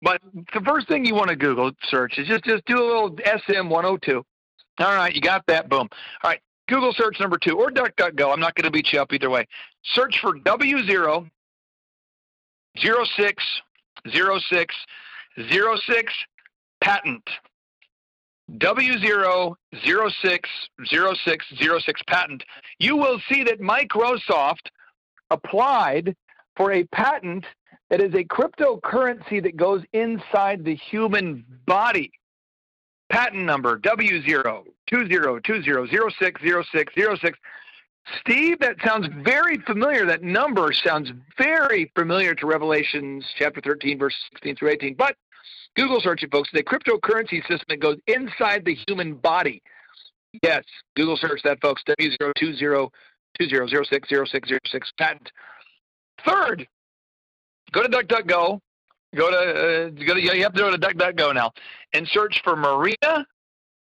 But 0.05 0.21
the 0.53 0.61
first 0.61 0.87
thing 0.87 1.03
you 1.03 1.15
want 1.15 1.31
to 1.31 1.35
Google 1.35 1.71
search 1.89 2.19
is 2.19 2.27
just, 2.27 2.43
just 2.43 2.63
do 2.65 2.77
a 2.77 2.85
little 2.85 3.17
SM 3.25 3.69
102. 3.69 4.23
All 4.77 4.93
right, 4.93 5.13
you 5.15 5.19
got 5.19 5.43
that. 5.47 5.67
Boom. 5.67 5.89
All 6.23 6.29
right, 6.29 6.39
Google 6.69 6.93
search 6.93 7.19
number 7.19 7.39
two 7.39 7.57
or 7.57 7.71
DuckDuckGo. 7.71 8.31
I'm 8.31 8.39
not 8.39 8.53
going 8.53 8.65
to 8.65 8.71
beat 8.71 8.93
you 8.93 9.01
up 9.01 9.11
either 9.13 9.31
way. 9.31 9.47
Search 9.83 10.19
for 10.19 10.33
W0 10.33 11.27
06 12.77 13.43
06 14.07 14.75
06 15.49 16.13
patent. 16.81 17.29
W0 18.51 19.55
06 19.73 20.49
06 20.85 21.45
06 21.57 22.01
patent. 22.05 22.43
You 22.77 22.95
will 22.95 23.19
see 23.27 23.43
that 23.43 23.59
Microsoft 23.59 24.67
applied 25.31 26.15
for 26.55 26.73
a 26.73 26.83
patent 26.83 27.45
that 27.89 28.01
is 28.01 28.13
a 28.13 28.23
cryptocurrency 28.23 29.41
that 29.43 29.57
goes 29.57 29.83
inside 29.93 30.63
the 30.63 30.75
human 30.75 31.43
body. 31.65 32.11
Patent 33.09 33.45
number 33.45 33.79
W0 33.79 34.65
2020060606. 34.91 37.33
Steve, 38.19 38.59
that 38.59 38.75
sounds 38.83 39.07
very 39.23 39.57
familiar. 39.59 40.05
That 40.05 40.21
number 40.21 40.73
sounds 40.73 41.11
very 41.37 41.91
familiar 41.95 42.35
to 42.35 42.45
Revelations 42.45 43.25
chapter 43.37 43.61
13, 43.61 43.97
verse 43.97 44.13
16 44.33 44.55
through 44.55 44.69
18. 44.69 44.93
But 44.95 45.15
Google 45.75 45.99
search 46.01 46.23
it, 46.23 46.31
folks. 46.31 46.49
A 46.53 46.63
cryptocurrency 46.63 47.41
system 47.41 47.65
that 47.69 47.79
goes 47.79 47.97
inside 48.07 48.65
the 48.65 48.75
human 48.87 49.13
body. 49.15 49.61
Yes, 50.43 50.63
Google 50.95 51.17
search 51.17 51.41
that, 51.43 51.59
folks. 51.61 51.83
W02020060606 51.99 54.81
patent. 54.97 55.31
Third, 56.25 56.65
go 57.75 57.83
to 57.83 57.89
DuckDuckGo. 57.89 58.59
Go 59.15 59.29
to 59.29 59.37
uh, 59.37 59.89
go 60.05 60.13
to 60.15 60.21
you 60.21 60.43
have 60.43 60.53
to 60.53 60.59
go 60.59 60.71
to 60.71 60.77
DuckDuckGo 60.77 61.33
now 61.35 61.51
and 61.93 62.07
search 62.07 62.41
for 62.43 62.55
Marina 62.55 63.25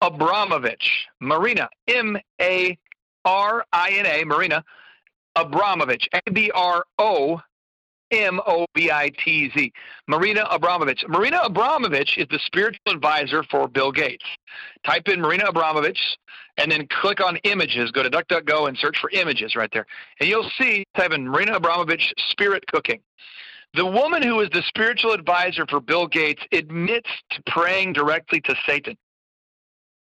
Abramovich. 0.02 1.06
Marina, 1.21 1.68
M 1.88 2.18
A 2.40 2.76
R 3.25 3.64
I 3.73 3.90
N 3.92 4.06
A, 4.06 4.25
Marina 4.25 4.64
Abramovich. 5.37 6.09
A 6.12 6.30
B 6.30 6.50
R 6.54 6.85
O 6.99 7.40
M 8.11 8.40
O 8.47 8.66
V 8.76 8.90
I 8.90 9.11
T 9.25 9.50
Z. 9.56 9.73
Marina 10.06 10.47
Abramovich. 10.50 11.04
Marina 11.09 11.40
Abramovich 11.45 12.18
is 12.18 12.26
the 12.30 12.38
spiritual 12.38 12.92
advisor 12.92 13.42
for 13.42 13.68
Bill 13.68 13.92
Gates. 13.92 14.25
Type 14.85 15.09
in 15.09 15.21
Marina 15.21 15.47
Abramovich 15.47 16.18
and 16.59 16.71
then 16.71 16.87
click 16.88 17.21
on 17.21 17.37
images. 17.45 17.90
Go 17.90 18.02
to 18.02 18.11
DuckDuckGo 18.11 18.68
and 18.68 18.76
search 18.78 18.99
for 18.99 19.11
images 19.11 19.56
right 19.56 19.71
there. 19.73 19.87
And 20.21 20.28
you'll 20.28 20.50
see, 20.59 20.85
type 20.95 21.12
in 21.12 21.26
Marina 21.26 21.54
Abramovich 21.54 22.12
spirit 22.30 22.64
cooking. 22.66 23.00
The 23.76 23.85
woman 23.85 24.23
who 24.23 24.40
is 24.40 24.49
the 24.54 24.62
spiritual 24.62 25.12
advisor 25.12 25.66
for 25.66 25.80
Bill 25.80 26.06
Gates 26.06 26.42
admits 26.50 27.11
to 27.33 27.42
praying 27.47 27.92
directly 27.92 28.40
to 28.40 28.54
Satan. 28.64 28.97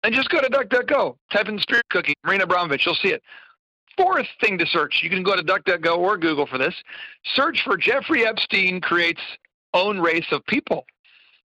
And 0.03 0.15
just 0.15 0.29
go 0.29 0.43
to 0.43 0.49
DuckDuckGo, 0.49 1.17
type 1.33 1.49
in 1.49 1.59
spirit 1.59 1.89
cooking, 1.89 2.15
Marina 2.23 2.45
Abramovich, 2.45 2.85
you'll 2.85 2.97
see 2.97 3.15
it. 3.15 3.23
Fourth 3.97 4.27
thing 4.43 4.59
to 4.59 4.67
search, 4.67 5.01
you 5.03 5.09
can 5.09 5.23
go 5.23 5.35
to 5.35 5.43
DuckDuckGo 5.43 5.97
or 5.97 6.19
Google 6.19 6.47
for 6.47 6.59
this. 6.59 6.75
Search 7.35 7.63
for 7.65 7.79
Jeffrey 7.79 8.27
Epstein 8.27 8.79
creates 8.79 9.23
own 9.73 9.99
race 10.01 10.27
of 10.33 10.45
people. 10.45 10.85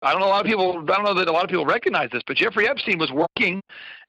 I 0.08 0.12
don't 0.14 0.22
know 0.22 0.28
a 0.28 0.30
lot 0.30 0.46
of 0.46 0.50
people. 0.50 0.72
I 0.90 0.96
don't 0.96 1.04
know 1.04 1.14
that 1.16 1.28
a 1.28 1.32
lot 1.34 1.44
of 1.44 1.50
people 1.50 1.66
recognize 1.66 2.10
this, 2.12 2.24
but 2.26 2.38
Jeffrey 2.38 2.66
Epstein 2.66 2.98
was 2.98 3.12
working 3.12 3.62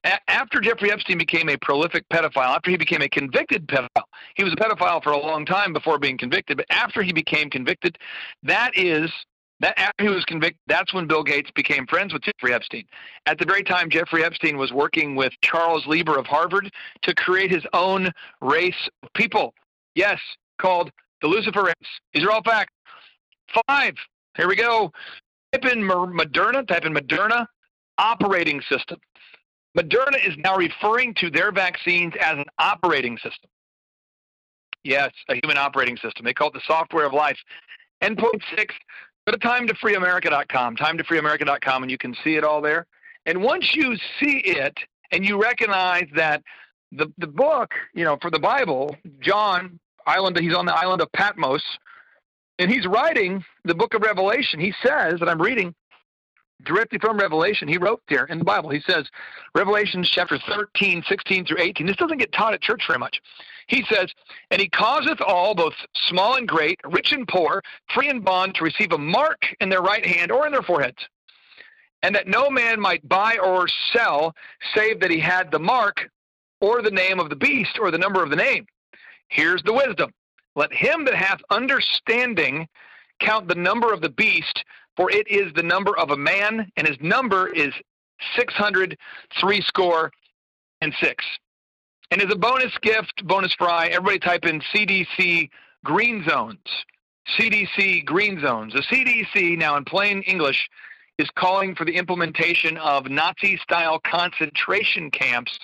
a- 0.04 0.30
after 0.30 0.60
Jeffrey 0.60 0.92
Epstein 0.92 1.18
became 1.18 1.48
a 1.48 1.56
prolific 1.56 2.08
pedophile. 2.08 2.54
After 2.54 2.70
he 2.70 2.76
became 2.76 3.02
a 3.02 3.08
convicted 3.08 3.66
pedophile, 3.66 4.04
he 4.36 4.44
was 4.44 4.52
a 4.52 4.56
pedophile 4.56 5.02
for 5.02 5.10
a 5.10 5.18
long 5.18 5.44
time 5.44 5.72
before 5.72 5.98
being 5.98 6.16
convicted. 6.16 6.56
But 6.56 6.66
after 6.70 7.02
he 7.02 7.12
became 7.12 7.50
convicted, 7.50 7.98
that 8.44 8.70
is 8.78 9.10
that 9.58 9.76
after 9.76 10.04
he 10.04 10.08
was 10.08 10.24
convicted, 10.24 10.60
that's 10.68 10.94
when 10.94 11.08
Bill 11.08 11.24
Gates 11.24 11.50
became 11.50 11.84
friends 11.88 12.12
with 12.12 12.22
Jeffrey 12.22 12.54
Epstein. 12.54 12.84
At 13.26 13.40
the 13.40 13.44
very 13.44 13.64
time, 13.64 13.90
Jeffrey 13.90 14.22
Epstein 14.22 14.56
was 14.56 14.72
working 14.72 15.16
with 15.16 15.32
Charles 15.42 15.84
Lieber 15.88 16.16
of 16.16 16.26
Harvard 16.26 16.70
to 17.02 17.14
create 17.16 17.50
his 17.50 17.66
own 17.72 18.12
race 18.40 18.88
of 19.02 19.12
people. 19.14 19.52
Yes, 19.96 20.20
called 20.58 20.92
the 21.22 21.26
Lucifer 21.26 21.64
race. 21.64 21.74
These 22.14 22.22
are 22.22 22.30
all 22.30 22.42
facts. 22.44 22.72
Five. 23.66 23.94
Here 24.36 24.46
we 24.46 24.54
go. 24.54 24.92
Type 25.52 25.72
in 25.72 25.82
Moderna. 25.82 26.66
Type 26.66 26.84
in 26.84 26.94
Moderna 26.94 27.46
operating 27.98 28.60
system. 28.62 28.98
Moderna 29.76 30.26
is 30.26 30.36
now 30.38 30.56
referring 30.56 31.14
to 31.14 31.30
their 31.30 31.52
vaccines 31.52 32.14
as 32.20 32.38
an 32.38 32.44
operating 32.58 33.16
system. 33.18 33.50
Yes, 34.84 35.12
a 35.28 35.34
human 35.42 35.58
operating 35.58 35.96
system. 35.96 36.24
They 36.24 36.32
call 36.32 36.48
it 36.48 36.54
the 36.54 36.62
software 36.66 37.04
of 37.04 37.12
life. 37.12 37.36
Endpoint 38.02 38.40
six, 38.56 38.74
go 39.26 39.32
to 39.32 39.38
timetofreeamerica.com, 39.38 40.76
timetofreeamerica.com, 40.76 41.82
and 41.82 41.90
you 41.90 41.98
can 41.98 42.14
see 42.24 42.36
it 42.36 42.44
all 42.44 42.60
there. 42.60 42.86
And 43.26 43.42
once 43.42 43.74
you 43.74 43.96
see 44.18 44.38
it 44.44 44.78
and 45.10 45.26
you 45.26 45.40
recognize 45.40 46.06
that 46.14 46.42
the, 46.92 47.12
the 47.18 47.26
book, 47.26 47.74
you 47.94 48.04
know, 48.04 48.16
for 48.22 48.30
the 48.30 48.38
Bible, 48.38 48.96
John, 49.20 49.78
island, 50.06 50.38
he's 50.38 50.54
on 50.54 50.64
the 50.64 50.74
island 50.74 51.02
of 51.02 51.12
Patmos, 51.12 51.62
and 52.58 52.70
he's 52.70 52.86
writing 52.86 53.44
the 53.64 53.74
book 53.74 53.94
of 53.94 54.02
Revelation. 54.02 54.60
He 54.60 54.72
says, 54.82 55.20
that 55.20 55.28
I'm 55.28 55.40
reading 55.40 55.74
directly 56.64 56.98
from 56.98 57.18
Revelation, 57.18 57.68
he 57.68 57.78
wrote 57.78 58.02
there 58.08 58.24
in 58.24 58.38
the 58.38 58.44
Bible, 58.44 58.70
he 58.70 58.80
says, 58.80 59.06
Revelation 59.54 60.02
chapter 60.02 60.38
13, 60.48 61.04
16 61.08 61.46
through 61.46 61.60
18. 61.60 61.86
This 61.86 61.96
doesn't 61.96 62.18
get 62.18 62.32
taught 62.32 62.54
at 62.54 62.60
church 62.60 62.82
very 62.86 62.98
much. 62.98 63.20
He 63.68 63.84
says, 63.90 64.10
And 64.50 64.60
he 64.60 64.68
causeth 64.68 65.20
all, 65.20 65.54
both 65.54 65.74
small 66.08 66.36
and 66.36 66.48
great, 66.48 66.80
rich 66.84 67.12
and 67.12 67.28
poor, 67.28 67.62
free 67.94 68.08
and 68.08 68.24
bond, 68.24 68.54
to 68.56 68.64
receive 68.64 68.92
a 68.92 68.98
mark 68.98 69.42
in 69.60 69.68
their 69.68 69.82
right 69.82 70.04
hand 70.04 70.32
or 70.32 70.46
in 70.46 70.52
their 70.52 70.62
foreheads. 70.62 70.98
And 72.02 72.14
that 72.14 72.28
no 72.28 72.48
man 72.48 72.80
might 72.80 73.06
buy 73.08 73.38
or 73.42 73.66
sell, 73.92 74.34
save 74.74 75.00
that 75.00 75.10
he 75.10 75.18
had 75.18 75.50
the 75.50 75.58
mark 75.58 76.08
or 76.60 76.80
the 76.80 76.90
name 76.90 77.20
of 77.20 77.28
the 77.28 77.36
beast 77.36 77.78
or 77.78 77.90
the 77.90 77.98
number 77.98 78.22
of 78.22 78.30
the 78.30 78.36
name. 78.36 78.66
Here's 79.28 79.62
the 79.62 79.72
wisdom. 79.72 80.12
Let 80.58 80.72
him 80.72 81.04
that 81.04 81.14
hath 81.14 81.40
understanding 81.50 82.66
count 83.20 83.46
the 83.46 83.54
number 83.54 83.92
of 83.92 84.00
the 84.00 84.08
beast, 84.08 84.64
for 84.96 85.08
it 85.08 85.28
is 85.28 85.52
the 85.52 85.62
number 85.62 85.96
of 85.96 86.10
a 86.10 86.16
man, 86.16 86.68
and 86.76 86.84
his 86.84 86.96
number 87.00 87.46
is 87.54 87.72
six 88.34 88.54
hundred 88.54 88.98
three 89.40 89.60
score 89.60 90.10
and 90.80 90.92
six. 91.00 91.24
And 92.10 92.20
as 92.20 92.32
a 92.32 92.36
bonus 92.36 92.76
gift, 92.82 93.24
bonus 93.24 93.54
fry, 93.54 93.86
everybody 93.86 94.18
type 94.18 94.46
in 94.46 94.60
CDC 94.74 95.48
green 95.84 96.24
zones. 96.28 96.58
CDC 97.38 98.04
green 98.04 98.40
zones. 98.40 98.72
The 98.72 98.82
CDC, 98.82 99.56
now 99.56 99.76
in 99.76 99.84
plain 99.84 100.22
English, 100.22 100.68
is 101.18 101.30
calling 101.36 101.76
for 101.76 101.84
the 101.84 101.94
implementation 101.94 102.76
of 102.78 103.08
Nazi 103.08 103.58
style 103.58 104.00
concentration 104.00 105.12
camps 105.12 105.56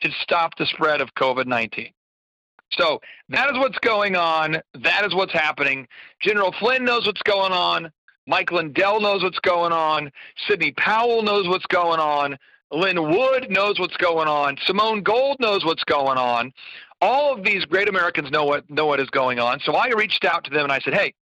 to 0.00 0.10
stop 0.10 0.56
the 0.58 0.66
spread 0.66 1.00
of 1.00 1.14
COVID 1.14 1.46
19. 1.46 1.92
So 2.72 3.00
that 3.28 3.50
is 3.50 3.58
what's 3.58 3.78
going 3.78 4.16
on. 4.16 4.60
That 4.74 5.04
is 5.04 5.14
what's 5.14 5.32
happening. 5.32 5.86
General 6.20 6.52
Flynn 6.58 6.84
knows 6.84 7.06
what's 7.06 7.22
going 7.22 7.52
on. 7.52 7.90
Mike 8.26 8.50
Lindell 8.50 9.00
knows 9.00 9.22
what's 9.22 9.38
going 9.38 9.72
on. 9.72 10.10
Sidney 10.48 10.72
Powell 10.72 11.22
knows 11.22 11.46
what's 11.46 11.66
going 11.66 12.00
on. 12.00 12.36
Lin 12.72 13.00
Wood 13.00 13.48
knows 13.50 13.78
what's 13.78 13.96
going 13.96 14.26
on. 14.26 14.56
Simone 14.64 15.02
Gold 15.02 15.36
knows 15.38 15.64
what's 15.64 15.84
going 15.84 16.18
on. 16.18 16.52
All 17.00 17.32
of 17.32 17.44
these 17.44 17.64
great 17.64 17.88
Americans 17.88 18.30
know 18.30 18.44
what 18.44 18.68
know 18.68 18.86
what 18.86 18.98
is 18.98 19.10
going 19.10 19.38
on. 19.38 19.60
So 19.60 19.74
I 19.74 19.88
reached 19.90 20.24
out 20.24 20.44
to 20.44 20.50
them 20.50 20.64
and 20.64 20.72
I 20.72 20.80
said, 20.80 20.94
"Hey, 20.94 21.14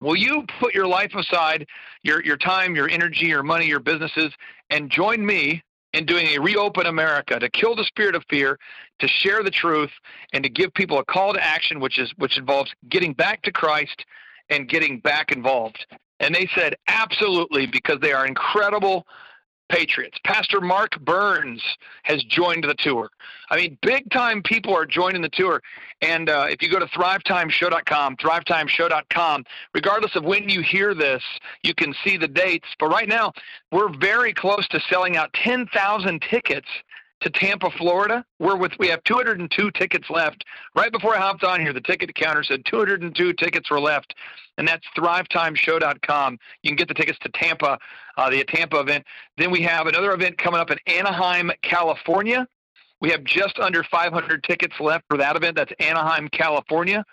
will 0.00 0.16
you 0.16 0.44
put 0.60 0.74
your 0.74 0.86
life 0.86 1.14
aside, 1.14 1.66
your 2.02 2.24
your 2.24 2.38
time, 2.38 2.74
your 2.74 2.88
energy, 2.88 3.26
your 3.26 3.42
money, 3.42 3.66
your 3.66 3.80
businesses, 3.80 4.32
and 4.70 4.90
join 4.90 5.24
me 5.24 5.62
in 5.94 6.04
doing 6.04 6.26
a 6.26 6.38
reopen 6.38 6.86
America 6.86 7.38
to 7.38 7.48
kill 7.48 7.74
the 7.76 7.84
spirit 7.84 8.14
of 8.14 8.24
fear, 8.28 8.58
to 8.98 9.08
share 9.08 9.42
the 9.42 9.50
truth, 9.50 9.92
and 10.32 10.42
to 10.42 10.50
give 10.50 10.74
people 10.74 10.98
a 10.98 11.04
call 11.04 11.32
to 11.32 11.42
action, 11.42 11.80
which 11.80 11.98
is 11.98 12.12
which 12.16 12.36
involves 12.36 12.70
getting 12.88 13.12
back 13.12 13.40
to 13.42 13.52
Christ 13.52 14.04
and 14.50 14.68
getting 14.68 14.98
back 14.98 15.32
involved." 15.32 15.86
And 16.20 16.34
they 16.34 16.48
said, 16.54 16.74
"Absolutely," 16.88 17.66
because 17.66 17.98
they 18.00 18.12
are 18.12 18.26
incredible 18.26 19.06
Patriots. 19.68 20.18
Pastor 20.24 20.60
Mark 20.60 20.98
Burns 21.00 21.62
has 22.02 22.22
joined 22.24 22.64
the 22.64 22.74
tour. 22.74 23.10
I 23.50 23.56
mean, 23.56 23.78
big 23.82 24.10
time 24.10 24.42
people 24.42 24.74
are 24.74 24.86
joining 24.86 25.22
the 25.22 25.28
tour. 25.30 25.62
And 26.02 26.28
uh, 26.28 26.46
if 26.50 26.62
you 26.62 26.68
go 26.68 26.78
to 26.78 26.86
thrivetimeshow.com, 26.86 28.16
thrivetimeshow.com, 28.16 29.44
regardless 29.72 30.16
of 30.16 30.24
when 30.24 30.48
you 30.48 30.60
hear 30.60 30.94
this, 30.94 31.22
you 31.62 31.74
can 31.74 31.94
see 32.04 32.16
the 32.16 32.28
dates. 32.28 32.68
But 32.78 32.88
right 32.88 33.08
now, 33.08 33.32
we're 33.72 33.88
very 33.96 34.34
close 34.34 34.68
to 34.68 34.80
selling 34.80 35.16
out 35.16 35.32
10,000 35.32 36.22
tickets 36.22 36.68
to 37.20 37.30
Tampa, 37.30 37.70
Florida. 37.78 38.24
We're 38.38 38.56
with 38.56 38.72
we 38.78 38.88
have 38.88 39.02
202 39.04 39.70
tickets 39.72 40.08
left. 40.10 40.44
Right 40.76 40.92
before 40.92 41.16
I 41.16 41.20
hopped 41.20 41.44
on 41.44 41.60
here, 41.60 41.72
the 41.72 41.80
ticket 41.80 42.14
counter 42.14 42.42
said 42.42 42.64
202 42.66 43.32
tickets 43.34 43.70
were 43.70 43.80
left, 43.80 44.14
and 44.58 44.66
that's 44.66 44.84
ThriveTimeShow.com. 44.96 46.38
You 46.62 46.70
can 46.70 46.76
get 46.76 46.88
the 46.88 46.94
tickets 46.94 47.18
to 47.20 47.30
Tampa, 47.30 47.78
uh, 48.16 48.30
the 48.30 48.44
Tampa 48.44 48.80
event. 48.80 49.04
Then 49.38 49.50
we 49.50 49.62
have 49.62 49.86
another 49.86 50.12
event 50.12 50.38
coming 50.38 50.60
up 50.60 50.70
in 50.70 50.78
Anaheim, 50.86 51.50
California. 51.62 52.46
We 53.00 53.10
have 53.10 53.24
just 53.24 53.58
under 53.58 53.84
500 53.84 54.44
tickets 54.44 54.74
left 54.80 55.04
for 55.08 55.18
that 55.18 55.36
event. 55.36 55.56
That's 55.56 55.72
Anaheim, 55.80 56.28
California. 56.28 57.04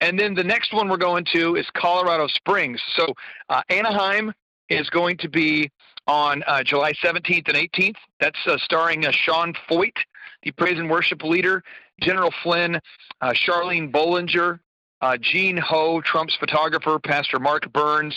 And 0.00 0.18
then 0.18 0.34
the 0.34 0.44
next 0.44 0.72
one 0.72 0.88
we're 0.88 0.96
going 0.96 1.24
to 1.32 1.54
is 1.54 1.66
Colorado 1.74 2.26
Springs. 2.26 2.80
So 2.96 3.06
uh, 3.48 3.62
Anaheim 3.68 4.32
is 4.68 4.90
going 4.90 5.16
to 5.18 5.28
be 5.28 5.70
on 6.06 6.42
uh, 6.46 6.62
July 6.62 6.92
17th 6.92 7.48
and 7.48 7.56
18th. 7.56 7.96
That's 8.20 8.38
uh, 8.46 8.58
starring 8.58 9.06
uh, 9.06 9.12
Sean 9.12 9.54
Feucht, 9.68 9.98
the 10.42 10.50
praise 10.52 10.78
and 10.78 10.90
worship 10.90 11.22
leader, 11.22 11.62
General 12.00 12.32
Flynn, 12.42 12.80
uh, 13.20 13.32
Charlene 13.32 13.90
Bollinger, 13.90 14.58
uh, 15.00 15.16
Gene 15.20 15.56
Ho, 15.56 16.00
Trump's 16.00 16.36
photographer, 16.36 16.98
Pastor 16.98 17.38
Mark 17.38 17.70
Burns, 17.72 18.14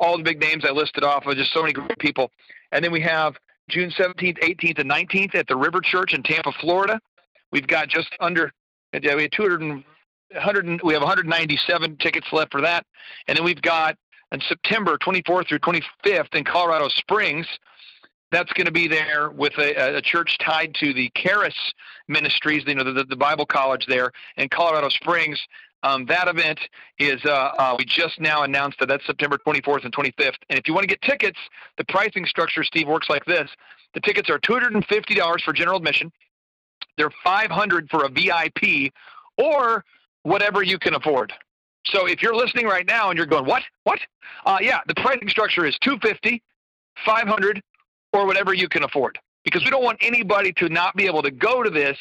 all 0.00 0.16
the 0.16 0.24
big 0.24 0.40
names 0.40 0.64
I 0.66 0.72
listed 0.72 1.04
off 1.04 1.26
of, 1.26 1.36
just 1.36 1.52
so 1.52 1.62
many 1.62 1.72
great 1.72 1.98
people. 1.98 2.30
And 2.72 2.84
then 2.84 2.92
we 2.92 3.00
have 3.02 3.36
June 3.68 3.90
17th, 3.90 4.38
18th, 4.40 4.80
and 4.80 4.90
19th 4.90 5.34
at 5.34 5.46
the 5.46 5.56
River 5.56 5.80
Church 5.80 6.14
in 6.14 6.22
Tampa, 6.22 6.52
Florida. 6.60 7.00
We've 7.52 7.66
got 7.66 7.88
just 7.88 8.08
under, 8.20 8.50
yeah, 8.92 9.14
we 9.14 9.22
have 9.22 9.30
200 9.30 9.84
100, 10.34 10.80
we 10.82 10.94
have 10.94 11.02
197 11.02 11.96
tickets 11.98 12.26
left 12.32 12.52
for 12.52 12.60
that. 12.62 12.86
And 13.28 13.36
then 13.36 13.44
we've 13.44 13.60
got 13.60 13.96
and 14.32 14.42
September 14.48 14.98
24th 14.98 15.48
through 15.48 15.58
25th 15.60 16.34
in 16.34 16.42
Colorado 16.42 16.88
Springs. 16.88 17.46
That's 18.32 18.52
going 18.54 18.64
to 18.64 18.72
be 18.72 18.88
there 18.88 19.30
with 19.30 19.52
a, 19.58 19.98
a 19.98 20.00
church 20.00 20.38
tied 20.38 20.74
to 20.76 20.94
the 20.94 21.10
Charis 21.14 21.54
Ministries, 22.08 22.64
you 22.66 22.74
know, 22.74 22.82
the, 22.82 23.04
the 23.04 23.14
Bible 23.14 23.44
college 23.44 23.84
there 23.86 24.10
in 24.38 24.48
Colorado 24.48 24.88
Springs. 24.88 25.38
Um, 25.82 26.06
that 26.06 26.28
event 26.28 26.58
is, 26.98 27.22
uh, 27.26 27.52
uh, 27.58 27.76
we 27.78 27.84
just 27.84 28.20
now 28.20 28.42
announced 28.42 28.78
that 28.78 28.86
that's 28.86 29.04
September 29.04 29.36
24th 29.36 29.84
and 29.84 29.94
25th. 29.94 30.36
And 30.48 30.58
if 30.58 30.66
you 30.66 30.72
want 30.72 30.84
to 30.84 30.88
get 30.88 31.02
tickets, 31.02 31.38
the 31.76 31.84
pricing 31.84 32.24
structure, 32.24 32.64
Steve, 32.64 32.88
works 32.88 33.10
like 33.10 33.26
this. 33.26 33.50
The 33.92 34.00
tickets 34.00 34.30
are 34.30 34.38
$250 34.38 35.42
for 35.42 35.52
general 35.52 35.76
admission. 35.76 36.10
They're 36.96 37.12
500 37.22 37.90
for 37.90 38.04
a 38.04 38.08
VIP 38.08 38.92
or 39.36 39.84
whatever 40.22 40.62
you 40.62 40.78
can 40.78 40.94
afford. 40.94 41.34
So 41.86 42.06
if 42.06 42.22
you're 42.22 42.34
listening 42.34 42.66
right 42.66 42.86
now 42.86 43.10
and 43.10 43.16
you're 43.16 43.26
going, 43.26 43.44
what, 43.44 43.62
what? 43.84 43.98
Uh, 44.44 44.58
yeah, 44.60 44.78
the 44.86 44.94
pricing 44.94 45.28
structure 45.28 45.66
is 45.66 45.76
250, 45.80 46.42
500, 47.04 47.62
or 48.12 48.26
whatever 48.26 48.54
you 48.54 48.68
can 48.68 48.84
afford. 48.84 49.18
because 49.44 49.64
we 49.64 49.70
don't 49.70 49.82
want 49.82 49.98
anybody 50.00 50.52
to 50.52 50.68
not 50.68 50.94
be 50.96 51.06
able 51.06 51.22
to 51.22 51.30
go 51.30 51.62
to 51.62 51.70
this 51.70 51.98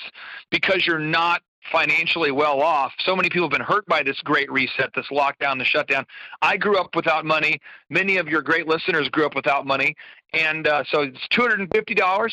because 0.50 0.86
you're 0.86 1.00
not 1.00 1.42
financially 1.72 2.32
well 2.32 2.62
off. 2.62 2.92
So 3.00 3.16
many 3.16 3.30
people 3.30 3.48
have 3.48 3.52
been 3.52 3.62
hurt 3.62 3.86
by 3.86 4.04
this 4.04 4.20
great 4.22 4.52
reset, 4.52 4.90
this 4.96 5.08
lockdown, 5.12 5.60
the 5.60 5.66
shutdown. 5.66 6.06
I 6.42 6.58
grew 6.58 6.78
up 6.78 6.96
without 6.96 7.24
money. 7.24 7.60
Many 7.90 8.18
of 8.18 8.28
your 8.28 8.42
great 8.42 8.68
listeners 8.68 9.10
grew 9.10 9.26
up 9.26 9.36
without 9.36 9.66
money. 9.66 9.96
And 10.34 10.68
uh, 10.68 10.84
so 10.90 11.02
it's 11.02 11.20
$250 11.32 12.32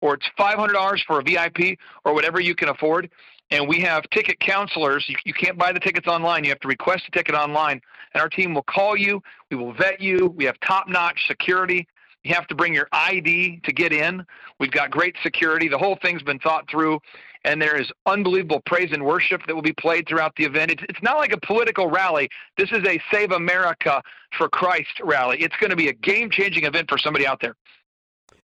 or 0.00 0.14
it's 0.14 0.26
$500 0.38 1.00
for 1.06 1.20
a 1.20 1.22
VIP 1.22 1.78
or 2.04 2.14
whatever 2.14 2.40
you 2.40 2.54
can 2.54 2.70
afford. 2.70 3.10
And 3.50 3.68
we 3.68 3.80
have 3.80 4.08
ticket 4.10 4.38
counselors. 4.40 5.04
You, 5.08 5.16
you 5.24 5.34
can't 5.34 5.58
buy 5.58 5.72
the 5.72 5.80
tickets 5.80 6.06
online. 6.06 6.44
You 6.44 6.50
have 6.50 6.60
to 6.60 6.68
request 6.68 7.04
a 7.08 7.10
ticket 7.10 7.34
online. 7.34 7.80
And 8.14 8.22
our 8.22 8.28
team 8.28 8.54
will 8.54 8.62
call 8.62 8.96
you. 8.96 9.22
We 9.50 9.56
will 9.56 9.72
vet 9.72 10.00
you. 10.00 10.32
We 10.36 10.44
have 10.44 10.58
top 10.60 10.88
notch 10.88 11.26
security. 11.26 11.86
You 12.24 12.34
have 12.34 12.46
to 12.48 12.54
bring 12.54 12.74
your 12.74 12.88
ID 12.92 13.60
to 13.64 13.72
get 13.72 13.92
in. 13.92 14.24
We've 14.58 14.70
got 14.70 14.90
great 14.90 15.16
security. 15.22 15.68
The 15.68 15.78
whole 15.78 15.98
thing's 16.02 16.22
been 16.22 16.38
thought 16.38 16.68
through, 16.70 17.00
and 17.44 17.60
there 17.60 17.80
is 17.80 17.90
unbelievable 18.04 18.60
praise 18.66 18.90
and 18.92 19.04
worship 19.04 19.40
that 19.46 19.54
will 19.54 19.62
be 19.62 19.72
played 19.72 20.06
throughout 20.06 20.36
the 20.36 20.44
event. 20.44 20.70
It's, 20.70 20.82
it's 20.88 21.02
not 21.02 21.16
like 21.16 21.32
a 21.32 21.40
political 21.40 21.88
rally. 21.88 22.28
This 22.58 22.70
is 22.72 22.86
a 22.86 23.00
Save 23.10 23.32
America 23.32 24.02
for 24.36 24.50
Christ 24.50 25.00
rally. 25.02 25.38
It's 25.40 25.56
going 25.56 25.70
to 25.70 25.76
be 25.76 25.88
a 25.88 25.94
game 25.94 26.30
changing 26.30 26.64
event 26.64 26.90
for 26.90 26.98
somebody 26.98 27.26
out 27.26 27.40
there. 27.40 27.54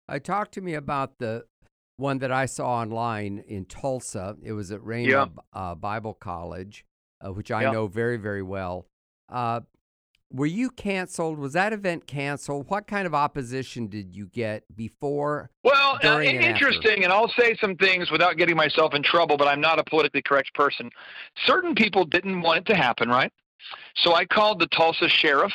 Uh, 0.09 0.19
talk 0.19 0.51
to 0.53 0.63
me 0.63 0.73
about 0.73 1.19
the 1.19 1.45
one 1.99 2.19
that 2.19 2.31
I 2.33 2.47
saw 2.47 2.69
online 2.79 3.45
in 3.47 3.65
Tulsa. 3.67 4.37
It 4.43 4.53
was 4.53 4.71
at 4.71 4.81
Rhema 4.81 5.07
Yeah. 5.09 5.27
uh, 5.53 5.75
Bible 5.75 6.15
College, 6.15 6.87
uh, 7.21 7.33
which 7.33 7.51
I 7.51 7.65
Yeah. 7.65 7.73
know 7.73 7.87
very, 7.89 8.17
very 8.17 8.43
well. 8.43 8.87
Uh, 9.29 9.61
were 10.31 10.47
you 10.47 10.71
canceled? 10.71 11.39
Was 11.39 11.55
that 11.55 11.73
event 11.73 12.07
canceled? 12.07 12.69
What 12.69 12.87
kind 12.87 13.07
of 13.07 13.15
opposition 13.15 13.89
did 13.89 14.15
you 14.15 14.27
get 14.27 14.65
before? 14.77 15.51
Well, 15.65 15.95
uh, 15.97 15.99
during 15.99 16.29
and 16.37 16.45
after. 16.45 16.69
interesting, 16.69 17.03
and 17.03 17.13
I'll 17.13 17.31
say 17.31 17.57
some 17.61 17.75
things 17.77 18.11
without 18.13 18.37
getting 18.37 18.55
myself 18.55 18.95
in 18.95 19.03
trouble, 19.03 19.37
but 19.37 19.49
I'm 19.49 19.61
not 19.61 19.79
a 19.81 19.85
politically 19.85 20.23
correct 20.23 20.55
person. 20.55 20.91
Certain 21.47 21.75
people 21.75 22.05
didn't 22.05 22.43
want 22.43 22.59
it 22.61 22.67
to 22.67 22.77
happen, 22.77 23.09
right? 23.09 23.33
So 23.97 24.15
I 24.15 24.25
called 24.25 24.61
the 24.61 24.69
Tulsa 24.69 25.09
sheriff, 25.09 25.53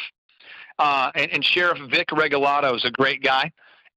uh, 0.80 1.12
and, 1.16 1.32
and 1.32 1.46
Sheriff 1.46 1.80
Vic 1.90 2.08
Regalado 2.10 2.76
is 2.76 2.84
a 2.84 2.92
great 2.92 3.24
guy. 3.24 3.52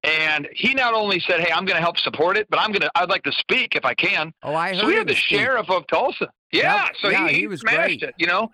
And 0.07 0.47
he 0.53 0.73
not 0.73 0.93
only 0.93 1.19
said, 1.19 1.41
"Hey, 1.41 1.51
I'm 1.51 1.65
going 1.65 1.75
to 1.75 1.81
help 1.81 1.97
support 1.97 2.37
it, 2.37 2.47
but 2.49 2.59
I'm 2.59 2.71
going 2.71 2.81
to. 2.81 2.91
I'd 2.95 3.09
like 3.09 3.23
to 3.23 3.31
speak 3.33 3.75
if 3.75 3.83
I 3.83 3.93
can." 3.93 4.33
Oh, 4.41 4.55
I 4.55 4.69
heard 4.69 4.79
So 4.79 4.87
we 4.87 4.95
have 4.95 5.07
the 5.07 5.15
speak. 5.15 5.39
sheriff 5.39 5.69
of 5.69 5.85
Tulsa. 5.87 6.29
Yeah, 6.53 6.85
Yep. 6.85 6.95
so 7.01 7.09
Yeah, 7.09 7.27
he, 7.27 7.39
he 7.39 7.47
was 7.47 7.59
smashed 7.59 7.99
great. 7.99 8.03
it, 8.03 8.15
you 8.17 8.25
know. 8.27 8.49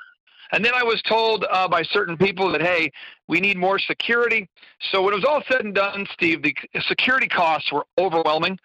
And 0.51 0.65
then 0.65 0.73
I 0.75 0.83
was 0.83 1.01
told 1.03 1.45
uh, 1.49 1.67
by 1.67 1.83
certain 1.83 2.17
people 2.17 2.51
that 2.51 2.61
hey, 2.61 2.91
we 3.27 3.39
need 3.39 3.57
more 3.57 3.77
security. 3.77 4.49
So 4.91 5.03
when 5.03 5.13
it 5.13 5.17
was 5.17 5.25
all 5.25 5.43
said 5.47 5.61
and 5.63 5.75
done, 5.75 6.07
Steve, 6.13 6.41
the 6.41 6.55
security 6.87 7.27
costs 7.27 7.71
were 7.71 7.85
overwhelming. 7.99 8.57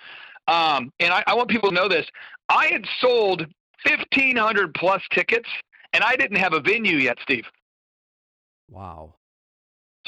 Um, 0.46 0.90
and 0.98 1.12
I, 1.12 1.22
I 1.26 1.34
want 1.34 1.50
people 1.50 1.68
to 1.68 1.74
know 1.74 1.88
this: 1.88 2.06
I 2.48 2.66
had 2.68 2.86
sold 3.00 3.40
1,500 3.84 4.72
plus 4.74 5.02
tickets, 5.12 5.48
and 5.92 6.02
I 6.02 6.16
didn't 6.16 6.38
have 6.38 6.54
a 6.54 6.60
venue 6.60 6.96
yet, 6.96 7.18
Steve. 7.22 7.44
Wow. 8.70 9.14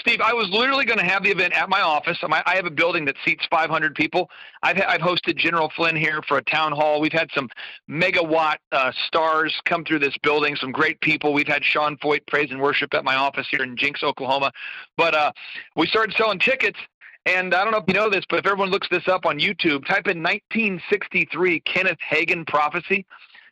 Steve, 0.01 0.21
I 0.21 0.33
was 0.33 0.49
literally 0.51 0.85
going 0.85 0.99
to 0.99 1.05
have 1.05 1.23
the 1.23 1.31
event 1.31 1.53
at 1.53 1.69
my 1.69 1.83
office. 1.83 2.19
I 2.23 2.55
have 2.55 2.67
a 2.67 2.71
building 2.71 3.05
that 3.05 3.17
seats 3.25 3.47
500 3.51 3.95
people. 3.95 4.31
I've, 4.63 4.81
I've 4.81 5.01
hosted 5.01 5.37
General 5.37 5.71
Flynn 5.77 5.95
here 5.95 6.23
for 6.27 6.39
a 6.39 6.43
town 6.43 6.73
hall. 6.73 7.01
We've 7.01 7.13
had 7.13 7.29
some 7.35 7.49
megawatt 7.89 8.57
uh, 8.73 8.93
stars 9.07 9.55
come 9.67 9.85
through 9.85 9.99
this 9.99 10.17
building, 10.23 10.57
some 10.57 10.73
great 10.73 11.01
people. 11.01 11.33
We've 11.33 11.47
had 11.47 11.65
Sean 11.65 11.97
Feucht 11.99 12.27
praise 12.27 12.51
and 12.51 12.61
worship 12.61 12.95
at 12.95 13.05
my 13.05 13.15
office 13.15 13.47
here 13.51 13.63
in 13.63 13.77
Jenks, 13.77 14.03
Oklahoma. 14.03 14.53
But 14.97 15.15
uh, 15.15 15.33
we 15.77 15.87
started 15.87 16.15
selling 16.17 16.39
tickets. 16.39 16.79
And 17.27 17.55
I 17.55 17.63
don't 17.63 17.73
know 17.73 17.79
if 17.79 17.85
you 17.87 17.95
know 17.95 18.09
this, 18.09 18.25
but 18.31 18.39
if 18.39 18.47
everyone 18.47 18.71
looks 18.71 18.89
this 18.91 19.07
up 19.07 19.27
on 19.27 19.39
YouTube, 19.39 19.85
type 19.85 20.09
in 20.09 20.23
1963 20.23 21.61
Kenneth 21.61 21.99
Hagin 22.11 22.47
prophecy. 22.47 23.05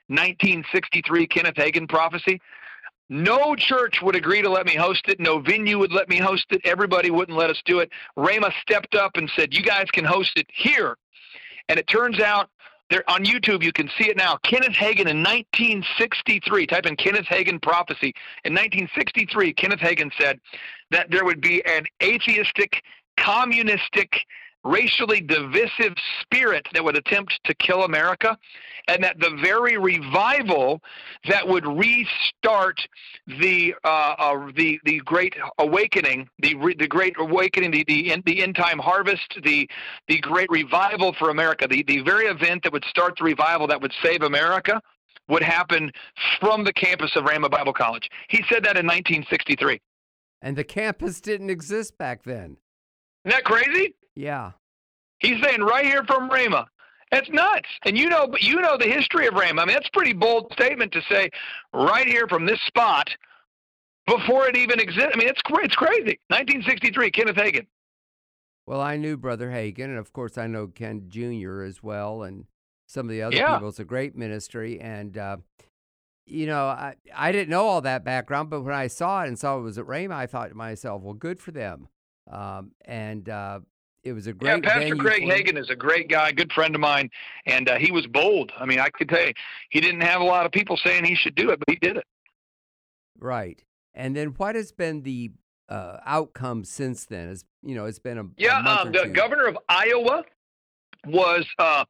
1963 0.09 1.27
Kenneth 1.27 1.55
Hagin 1.57 1.87
prophecy. 1.87 2.41
No 3.09 3.55
church 3.57 4.03
would 4.03 4.17
agree 4.17 4.43
to 4.43 4.51
let 4.51 4.67
me 4.67 4.75
host 4.75 5.09
it. 5.09 5.19
No 5.19 5.39
venue 5.39 5.79
would 5.79 5.93
let 5.93 6.09
me 6.09 6.19
host 6.19 6.47
it. 6.51 6.61
Everybody 6.65 7.11
wouldn't 7.11 7.39
let 7.39 7.51
us 7.51 7.61
do 7.65 7.81
it. 7.81 7.91
Rhema 8.17 8.53
stepped 8.61 8.95
up 8.95 9.17
and 9.17 9.31
said, 9.35 9.55
"You 9.55 9.63
guys 9.63 9.87
can 9.91 10.05
host 10.05 10.33
it 10.37 10.47
here." 10.53 10.99
And 11.69 11.79
it 11.79 11.87
turns 11.87 12.21
out 12.21 12.51
there 12.91 13.09
on 13.09 13.25
YouTube 13.25 13.63
you 13.63 13.73
can 13.73 13.91
see 13.99 14.09
it 14.09 14.17
now. 14.17 14.37
Kenneth 14.39 14.75
Hagin 14.75 15.09
in 15.09 15.23
1963. 15.23 16.67
Type 16.67 16.87
in 16.87 16.97
Kenneth 16.97 17.27
Hagin 17.27 17.61
prophecy. 17.61 18.15
In 18.45 18.55
1963, 18.55 19.53
Kenneth 19.53 19.81
Hagin 19.81 20.11
said 20.19 20.41
that 20.91 21.11
there 21.11 21.25
would 21.25 21.41
be 21.41 21.65
an 21.67 21.87
atheistic, 22.03 22.83
communistic, 23.17 24.25
racially 24.69 25.21
divisive 25.21 25.95
spirit 26.23 26.67
that 26.73 26.85
would 26.85 26.97
attempt 26.97 27.39
to 27.45 27.55
kill 27.55 27.85
America, 27.85 28.37
and 28.89 29.03
that 29.03 29.19
the 29.19 29.39
very 29.43 29.77
revival 29.77 30.81
that 31.29 31.47
would 31.47 31.67
restart 31.67 32.81
the 33.27 33.75
uh, 33.85 34.15
uh, 34.19 34.51
the 34.57 34.81
the 34.85 34.99
great 35.01 35.35
awakening, 35.59 36.29
the 36.39 36.55
re- 36.57 36.77
the 36.79 36.87
great 36.87 37.15
awakening, 37.19 37.71
the 37.71 37.85
the 37.87 38.13
end, 38.13 38.23
the 38.27 38.43
end 38.43 38.55
time 38.55 38.79
harvest, 38.79 39.39
the 39.45 39.69
the 40.09 40.19
great 40.21 40.51
revival 40.51 41.15
for 41.19 41.31
America, 41.31 41.67
the 41.69 41.83
the 41.85 42.01
very 42.01 42.27
event 42.27 42.63
that 42.63 42.73
would 42.73 42.85
start 42.85 43.15
the 43.19 43.25
revival 43.25 43.67
that 43.67 43.81
would 43.81 43.93
save 44.03 44.23
America, 44.23 44.81
would 45.29 45.43
happen 45.43 45.93
from 46.41 46.65
the 46.65 46.73
campus 46.73 47.15
of 47.17 47.25
Rhema 47.25 47.51
Bible 47.51 47.73
College. 47.73 48.09
He 48.29 48.39
said 48.49 48.65
that 48.65 48.77
in 48.77 48.87
1963. 48.87 49.81
And 50.41 50.57
the 50.57 50.65
campus 50.65 51.21
didn't 51.21 51.51
exist 51.51 51.99
back 51.99 52.23
then. 52.23 52.57
Isn't 53.25 53.37
that 53.37 53.45
crazy? 53.45 53.95
Yeah. 54.19 54.51
He's 55.21 55.41
saying 55.43 55.61
right 55.63 55.85
here 55.85 56.03
from 56.05 56.29
Rhema. 56.29 56.67
That's 57.13 57.31
nuts. 57.31 57.69
And 57.85 57.97
you 57.97 58.09
know, 58.09 58.27
but 58.27 58.43
you 58.43 58.57
know 58.61 58.77
the 58.77 58.87
history 58.89 59.29
of 59.29 59.35
Rhema. 59.35 59.61
I 59.61 59.65
mean, 59.65 59.75
that's 59.75 59.87
a 59.89 59.97
pretty 59.97 60.13
bold 60.13 60.53
statement 60.53 60.93
to 60.93 61.03
say 61.09 61.31
right 61.73 62.07
here 62.07 62.27
from 62.29 62.45
this 62.45 62.61
spot 62.63 63.09
before 64.07 64.49
it 64.49 64.57
even 64.57 64.81
existed. 64.81 65.13
I 65.15 65.17
mean, 65.17 65.29
it's 65.29 65.41
it's 65.47 65.77
crazy. 65.77 66.19
1963, 66.29 67.11
Kenneth 67.13 67.37
Hagin. 67.37 67.67
Well, 68.67 68.81
I 68.81 68.97
knew 68.97 69.17
Brother 69.17 69.51
Hagin, 69.51 69.85
and 69.85 69.99
of 69.99 70.13
course, 70.13 70.37
I 70.37 70.47
know 70.49 70.67
Ken 70.67 71.05
Jr. 71.09 71.63
as 71.63 71.83
well, 71.83 72.25
and 72.25 72.47
some 72.87 73.07
of 73.07 73.11
the 73.11 73.23
other 73.23 73.37
Yeah. 73.37 73.55
people. 73.55 73.69
It's 73.69 73.79
a 73.79 73.85
great 73.85 74.17
ministry, 74.17 74.81
and 74.81 75.17
uh, 75.17 75.37
you 76.27 76.47
know, 76.47 76.67
I 76.67 76.97
I 77.15 77.31
didn't 77.31 77.51
know 77.51 77.67
all 77.67 77.81
that 77.83 78.05
background, 78.05 78.51
but 78.51 78.63
when 78.63 78.75
I 78.75 78.89
saw 78.89 79.23
it 79.23 79.29
and 79.29 79.39
saw 79.39 79.59
it 79.59 79.63
was 79.63 79.79
at 79.79 79.87
Rhema, 79.87 80.13
I 80.15 80.27
thought 80.27 80.49
to 80.49 80.55
myself, 80.57 81.03
well, 81.03 81.15
good 81.15 81.39
for 81.41 81.53
them. 81.53 81.89
Um, 82.31 82.73
and 82.85 83.29
uh, 83.29 83.61
it 84.05 84.13
was 84.13 84.27
a 84.27 84.33
great. 84.33 84.65
Yeah, 84.65 84.71
Pastor 84.73 84.97
Craig 84.97 85.23
Hagin 85.23 85.59
is 85.59 85.71
a 85.71 85.77
great 85.77 86.09
guy, 86.09 86.33
good 86.33 86.53
friend 86.53 86.75
of 86.75 86.81
mine, 86.81 87.11
and 87.47 87.69
uh, 87.69 87.77
he 87.77 87.91
was 87.91 88.07
bold. 88.07 88.53
I 88.59 88.65
mean, 88.65 88.79
I 88.81 88.89
could 88.91 89.09
tell 89.09 89.27
you, 89.27 89.33
he 89.71 89.81
didn't 89.81 90.03
have 90.03 90.21
a 90.21 90.25
lot 90.25 90.47
of 90.47 90.53
people 90.53 90.77
saying 90.77 91.05
he 91.05 91.15
should 91.15 91.35
do 91.35 91.51
it, 91.51 91.59
but 91.59 91.69
he 91.69 91.77
did 91.77 91.97
it. 91.97 92.05
Right. 93.19 93.63
And 93.95 94.15
then 94.17 94.29
what 94.37 94.55
has 94.55 94.71
been 94.73 95.03
the 95.03 95.33
uh, 95.69 95.99
outcome 96.07 96.65
since 96.65 97.05
then? 97.07 97.29
Is 97.29 97.45
you 97.63 97.75
know, 97.75 97.87
it's 97.87 97.99
been 97.99 98.19
a, 98.19 98.23
a 98.23 98.29
Yeah, 98.37 98.61
month 98.61 98.81
um, 98.81 98.93
the 98.93 99.05
two. 99.05 99.11
governor 99.11 99.47
of 99.47 99.59
Iowa 99.69 100.23
was 101.07 101.47
uh, 101.59 101.85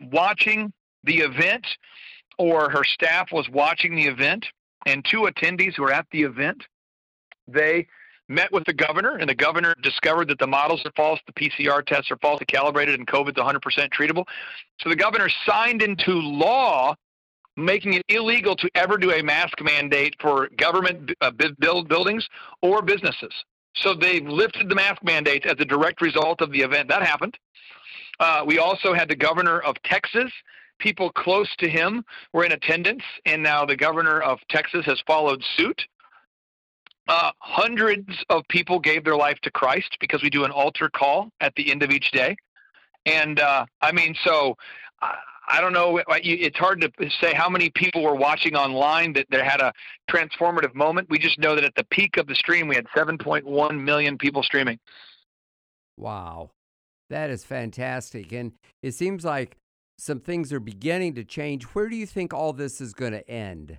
watching 0.00 0.72
the 1.04 1.18
event, 1.18 1.66
or 2.38 2.70
her 2.70 2.84
staff 2.84 3.32
was 3.32 3.48
watching 3.50 3.94
the 3.96 4.06
event, 4.06 4.46
and 4.86 5.04
two 5.04 5.22
attendees 5.22 5.74
who 5.76 5.82
were 5.82 5.92
at 5.92 6.06
the 6.12 6.22
event, 6.22 6.62
they 7.48 7.86
met 8.28 8.50
with 8.52 8.64
the 8.64 8.72
governor, 8.72 9.16
and 9.16 9.28
the 9.28 9.34
governor 9.34 9.74
discovered 9.82 10.28
that 10.28 10.38
the 10.38 10.46
models 10.46 10.82
are 10.84 10.92
false, 10.96 11.20
the 11.26 11.32
PCR 11.32 11.84
tests 11.84 12.10
are 12.10 12.18
falsely 12.18 12.46
calibrated, 12.46 12.98
and 12.98 13.06
COVID's 13.06 13.36
100% 13.36 13.60
treatable. 13.90 14.24
So 14.80 14.88
the 14.88 14.96
governor 14.96 15.28
signed 15.46 15.82
into 15.82 16.12
law 16.12 16.96
making 17.56 17.94
it 17.94 18.04
illegal 18.08 18.54
to 18.54 18.68
ever 18.74 18.98
do 18.98 19.12
a 19.12 19.22
mask 19.22 19.62
mandate 19.62 20.14
for 20.20 20.48
government 20.58 21.12
uh, 21.20 21.30
build 21.58 21.88
buildings 21.88 22.28
or 22.62 22.82
businesses. 22.82 23.32
So 23.74 23.94
they 23.94 24.20
lifted 24.20 24.68
the 24.68 24.74
mask 24.74 25.02
mandates 25.02 25.46
as 25.46 25.56
a 25.58 25.64
direct 25.64 26.00
result 26.00 26.40
of 26.40 26.52
the 26.52 26.60
event. 26.60 26.88
That 26.88 27.02
happened. 27.02 27.36
Uh, 28.20 28.42
we 28.46 28.58
also 28.58 28.94
had 28.94 29.08
the 29.08 29.16
governor 29.16 29.60
of 29.60 29.76
Texas. 29.84 30.30
People 30.78 31.10
close 31.12 31.48
to 31.58 31.68
him 31.68 32.04
were 32.32 32.44
in 32.44 32.52
attendance, 32.52 33.02
and 33.24 33.42
now 33.42 33.64
the 33.64 33.76
governor 33.76 34.20
of 34.20 34.38
Texas 34.50 34.84
has 34.86 35.02
followed 35.06 35.42
suit. 35.56 35.82
Uh, 37.08 37.30
hundreds 37.38 38.08
of 38.30 38.42
people 38.48 38.80
gave 38.80 39.04
their 39.04 39.16
life 39.16 39.38
to 39.42 39.50
Christ 39.50 39.96
because 40.00 40.22
we 40.22 40.30
do 40.30 40.44
an 40.44 40.50
altar 40.50 40.88
call 40.88 41.30
at 41.40 41.54
the 41.54 41.70
end 41.70 41.82
of 41.82 41.90
each 41.90 42.10
day. 42.10 42.36
And 43.04 43.38
uh, 43.38 43.66
I 43.80 43.92
mean, 43.92 44.16
so 44.24 44.56
I, 45.00 45.60
don't 45.60 45.72
know. 45.72 46.00
It's 46.08 46.58
hard 46.58 46.80
to 46.80 47.10
say 47.20 47.32
how 47.32 47.48
many 47.48 47.70
people 47.70 48.02
were 48.02 48.16
watching 48.16 48.56
online 48.56 49.12
that 49.12 49.26
there 49.30 49.44
had 49.44 49.60
a 49.60 49.72
transformative 50.10 50.74
moment. 50.74 51.08
We 51.08 51.18
just 51.18 51.38
know 51.38 51.54
that 51.54 51.62
at 51.62 51.74
the 51.76 51.84
peak 51.84 52.16
of 52.16 52.26
the 52.26 52.34
stream, 52.34 52.66
we 52.66 52.74
had 52.74 52.86
7.1 52.96 53.80
million 53.80 54.18
people 54.18 54.42
streaming. 54.42 54.78
Wow. 55.96 56.50
That 57.08 57.30
is 57.30 57.44
fantastic. 57.44 58.32
And 58.32 58.52
it 58.82 58.92
seems 58.92 59.24
like 59.24 59.56
some 59.98 60.18
things 60.18 60.52
are 60.52 60.60
beginning 60.60 61.14
to 61.14 61.24
change. 61.24 61.62
Where 61.64 61.88
do 61.88 61.96
you 61.96 62.06
think 62.06 62.34
all 62.34 62.52
this 62.52 62.80
is 62.80 62.92
going 62.92 63.12
to 63.12 63.28
end? 63.30 63.78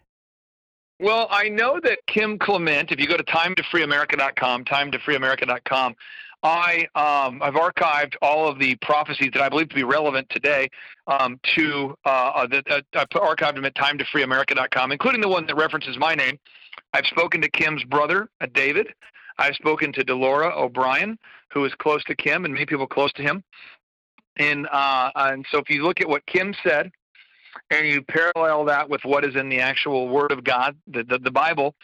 Well, 1.00 1.28
I 1.30 1.50
know 1.50 1.80
that 1.84 2.00
Kim 2.08 2.40
Clement, 2.40 2.92
if 2.92 3.00
you 3.00 3.08
go 3.08 3.18
to 3.18 3.24
timetofreeamerica.com, 3.24 4.66
timetofreeamerica.com, 4.66 5.96
I 6.44 6.88
um, 6.96 7.42
I've 7.42 7.56
archived 7.56 8.16
all 8.22 8.48
of 8.48 8.60
the 8.60 8.76
prophecies 8.82 9.32
that 9.34 9.42
I 9.42 9.50
believe 9.50 9.70
to 9.70 9.76
be 9.76 9.84
relevant 9.84 10.28
today 10.30 10.70
um, 11.08 11.40
to 11.56 11.96
uh, 12.06 12.48
the, 12.48 12.64
uh, 12.70 12.82
I 12.94 13.06
archived 13.06 13.56
them 13.56 13.66
at 13.66 13.76
timetofreeamerica.com, 13.76 14.92
including 14.92 15.22
the 15.22 15.28
one 15.28 15.46
that 15.48 15.56
references 15.56 15.98
my 15.98 16.16
name. 16.16 16.40
I've 16.94 17.06
spoken 17.06 17.42
to 17.42 17.50
Kim's 17.50 17.84
brother, 17.84 18.30
uh, 18.42 18.48
David. 18.54 18.88
I've 19.40 19.56
spoken 19.56 19.92
to 19.94 20.04
Delora 20.04 20.52
O'Brien, 20.56 21.18
who 21.52 21.66
is 21.66 21.74
close 21.76 22.04
to 22.06 22.16
Kim 22.16 22.46
and 22.46 22.54
many 22.54 22.66
people 22.66 22.88
close 22.88 23.12
to 23.14 23.22
him. 23.22 23.44
And 24.38 24.68
uh, 24.72 25.12
and 25.16 25.46
so 25.52 25.58
if 25.60 25.70
you 25.70 25.84
look 25.84 26.02
at 26.02 26.08
what 26.08 26.26
Kim 26.28 26.54
said, 26.64 26.92
and 27.70 27.88
you 27.88 28.02
parallel 28.02 28.66
that 28.66 28.90
with 28.90 29.04
what 29.06 29.24
is 29.26 29.36
in 29.36 29.50
the 29.50 29.60
actual 29.60 30.08
Word 30.10 30.32
of 30.32 30.44
God, 30.44 30.76
the, 30.88 31.04
the, 31.04 31.20
the 31.20 31.32
Bible, 31.32 31.76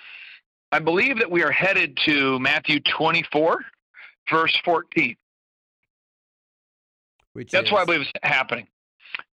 I 0.71 0.79
believe 0.79 1.19
that 1.19 1.29
we 1.29 1.43
are 1.43 1.51
headed 1.51 1.97
to 2.05 2.39
Matthew 2.39 2.79
24, 2.79 3.59
verse 4.29 4.61
14. 4.65 5.15
Which 7.33 7.51
That's 7.51 7.67
is, 7.67 7.71
what 7.71 7.81
I 7.81 7.85
believe 7.85 8.01
it's 8.01 8.11
happening. 8.23 8.67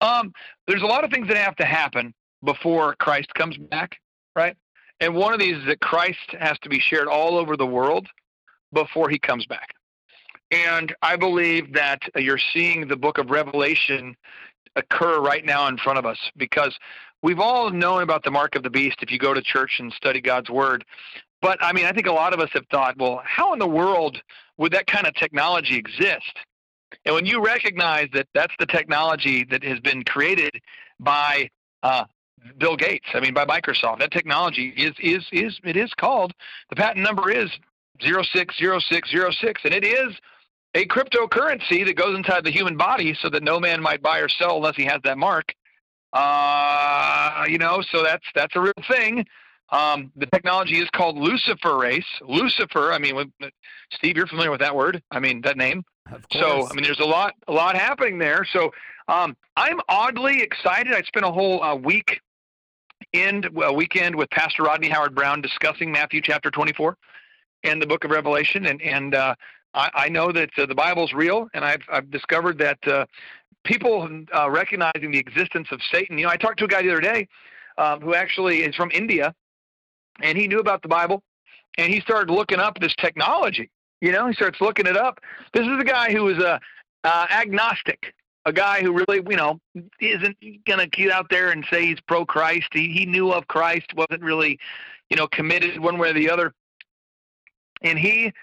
Um, 0.02 0.34
there's 0.68 0.82
a 0.82 0.88
lot 0.88 1.04
of 1.04 1.12
things 1.12 1.28
that 1.28 1.38
have 1.38 1.56
to 1.58 1.66
happen 1.66 2.14
before 2.44 2.96
Christ 2.96 3.34
comes 3.34 3.58
back, 3.58 3.98
right? 4.36 4.56
And 5.00 5.16
one 5.16 5.34
of 5.34 5.40
these 5.40 5.58
is 5.58 5.66
that 5.66 5.80
Christ 5.80 6.36
has 6.40 6.58
to 6.60 6.70
be 6.70 6.80
shared 6.80 7.08
all 7.08 7.38
over 7.38 7.56
the 7.56 7.66
world 7.66 8.08
before 8.74 9.10
he 9.10 9.20
comes 9.20 9.46
back. 9.46 9.70
And 10.52 10.96
I 11.02 11.18
believe 11.18 11.74
that 11.74 12.02
you're 12.16 12.40
seeing 12.54 12.88
the 12.88 12.96
book 12.96 13.18
of 13.18 13.30
Revelation 13.30 14.16
occur 14.78 15.20
right 15.20 15.46
now 15.46 15.68
in 15.68 15.78
front 15.78 16.00
of 16.00 16.06
us 16.06 16.18
because 16.38 16.78
we've 17.22 17.40
all 17.40 17.70
known 17.70 18.04
about 18.04 18.24
the 18.24 18.32
mark 18.32 18.56
of 18.56 18.64
the 18.64 18.70
beast 18.70 18.98
if 19.02 19.12
you 19.12 19.20
go 19.20 19.34
to 19.34 19.42
church 19.42 19.78
and 19.80 19.92
study 19.94 20.22
God's 20.22 20.50
word. 20.50 20.86
But 21.42 21.58
I 21.62 21.74
mean, 21.74 21.86
I 21.86 21.92
think 21.92 22.08
a 22.08 22.12
lot 22.12 22.34
of 22.34 22.40
us 22.40 22.50
have 22.54 22.66
thought, 22.72 22.98
well, 22.98 23.22
how 23.26 23.54
in 23.54 23.60
the 23.60 23.68
world 23.68 24.22
would 24.58 24.72
that 24.74 24.88
kind 24.88 25.06
of 25.06 25.14
technology 25.16 25.78
exist? 25.78 26.38
And 27.06 27.14
when 27.14 27.26
you 27.26 27.44
recognize 27.44 28.08
that 28.14 28.28
that's 28.34 28.54
the 28.60 28.66
technology 28.66 29.46
that 29.52 29.64
has 29.64 29.80
been 29.80 30.04
created 30.04 30.52
by 31.00 31.50
uh, 31.84 32.06
Bill 32.58 32.76
Gates, 32.76 33.08
I 33.14 33.20
mean 33.20 33.34
by 33.34 33.46
Microsoft, 33.46 34.00
that 34.00 34.12
technology 34.12 34.70
is 34.70 34.94
is 35.00 35.26
is 35.32 35.60
it 35.64 35.76
is 35.76 35.94
called 35.94 36.34
the 36.70 36.76
patent 36.76 37.04
number 37.04 37.30
is 37.30 37.50
060606 38.02 39.62
and 39.64 39.74
it 39.74 39.84
is 39.84 40.14
a 40.78 40.86
cryptocurrency 40.86 41.84
that 41.86 41.96
goes 41.96 42.16
inside 42.16 42.44
the 42.44 42.52
human 42.52 42.78
body 42.78 43.18
so 43.22 43.30
that 43.30 43.44
no 43.44 43.60
man 43.60 43.82
might 43.82 44.02
buy 44.02 44.20
or 44.20 44.30
sell 44.30 44.58
unless 44.58 44.76
he 44.76 44.86
has 44.86 45.02
that 45.04 45.18
mark. 45.18 45.54
Uh, 46.14 47.46
you 47.48 47.58
know, 47.58 47.82
so 47.92 48.04
that's 48.04 48.24
that's 48.36 48.56
a 48.56 48.62
real 48.62 48.74
thing. 48.88 49.26
Um, 49.70 50.12
the 50.16 50.28
technology 50.28 50.78
is 50.78 50.88
called 50.92 51.18
luciferase. 51.18 52.06
Lucifer. 52.22 52.94
I 52.94 53.00
mean, 53.00 53.34
Steve, 53.92 54.16
you're 54.16 54.28
familiar 54.28 54.52
with 54.52 54.62
that 54.62 54.76
word. 54.76 55.02
I 55.12 55.20
mean, 55.20 55.42
that 55.42 55.58
name. 55.58 55.84
So, 56.32 56.70
I 56.70 56.74
mean, 56.74 56.84
there's 56.84 57.02
a 57.02 57.06
lot, 57.06 57.34
a 57.50 57.52
lot 57.52 57.76
happening 57.76 58.18
there. 58.18 58.46
So, 58.54 58.72
um, 59.10 59.36
I'm 59.58 59.82
oddly 59.90 60.42
excited. 60.42 60.94
I 60.94 61.02
spent 61.02 61.26
a 61.26 61.32
whole 61.32 61.62
uh, 61.62 61.76
week 61.76 62.22
end 63.14 63.50
a 63.62 63.74
weekend 63.74 64.16
with 64.16 64.30
Pastor 64.30 64.64
Rodney 64.64 64.90
Howard-Browne 64.90 65.42
discussing 65.42 65.92
Matthew 65.92 66.22
chapter 66.22 66.50
24 66.50 66.98
and 67.64 67.82
the 67.82 67.88
book 67.88 68.04
of 68.06 68.12
Revelation, 68.12 68.68
and 68.68 68.82
and 68.82 69.16
uh, 69.16 69.36
I, 69.78 69.90
I, 69.94 70.10
know 70.10 70.32
that 70.32 70.50
uh, 70.58 70.66
the 70.66 70.74
Bible's 70.76 71.14
real, 71.14 71.48
and 71.54 71.64
I've 71.64 71.84
I've 71.92 72.10
discovered 72.10 72.58
that 72.58 72.80
uh, 72.88 73.06
people 73.64 74.10
uh, 74.36 74.50
recognizing 74.50 75.12
the 75.12 75.20
existence 75.20 75.68
of 75.72 75.80
Satan. 75.92 76.18
You 76.18 76.26
know, 76.26 76.32
I 76.32 76.38
talked 76.38 76.58
to 76.60 76.66
a 76.66 76.68
guy 76.68 76.82
the 76.82 76.92
other 76.92 77.02
day 77.02 77.28
um, 77.78 78.02
who 78.02 78.16
actually 78.16 78.64
is 78.64 78.76
from 78.76 78.90
India, 78.92 79.36
and 80.22 80.38
he 80.38 80.48
knew 80.48 80.60
about 80.60 80.82
the 80.82 80.88
Bible, 80.88 81.22
and 81.78 81.94
he 81.94 82.02
started 82.02 82.32
looking 82.34 82.60
up 82.60 82.80
this 82.80 82.96
technology. 82.96 83.70
You 84.02 84.12
know, 84.12 84.28
he 84.28 84.34
starts 84.34 84.60
looking 84.62 84.88
it 84.88 84.98
up. 84.98 85.20
This 85.54 85.66
is 85.66 85.80
a 85.80 85.84
guy 85.84 86.12
who 86.12 86.28
is 86.30 86.40
a 86.40 86.60
uh, 87.04 87.28
agnostic, 87.30 88.16
a 88.46 88.54
guy 88.54 88.82
who 88.82 88.94
really, 88.94 89.22
you 89.30 89.38
know, 89.38 89.60
isn't 90.00 90.38
going 90.66 90.80
to 90.80 90.88
get 90.88 91.12
out 91.12 91.28
there 91.30 91.52
and 91.52 91.64
say 91.72 91.86
he's 91.86 92.00
pro 92.08 92.26
Christ. 92.26 92.68
He 92.74 92.90
he 92.90 93.06
knew 93.06 93.32
of 93.32 93.48
Christ, 93.48 93.94
wasn't 93.96 94.24
really, 94.24 94.58
you 95.12 95.18
know, 95.18 95.28
committed 95.28 95.80
one 95.80 96.00
way 96.00 96.10
or 96.10 96.14
the 96.14 96.32
other. 96.32 96.52
And 97.84 98.00
he 98.00 98.34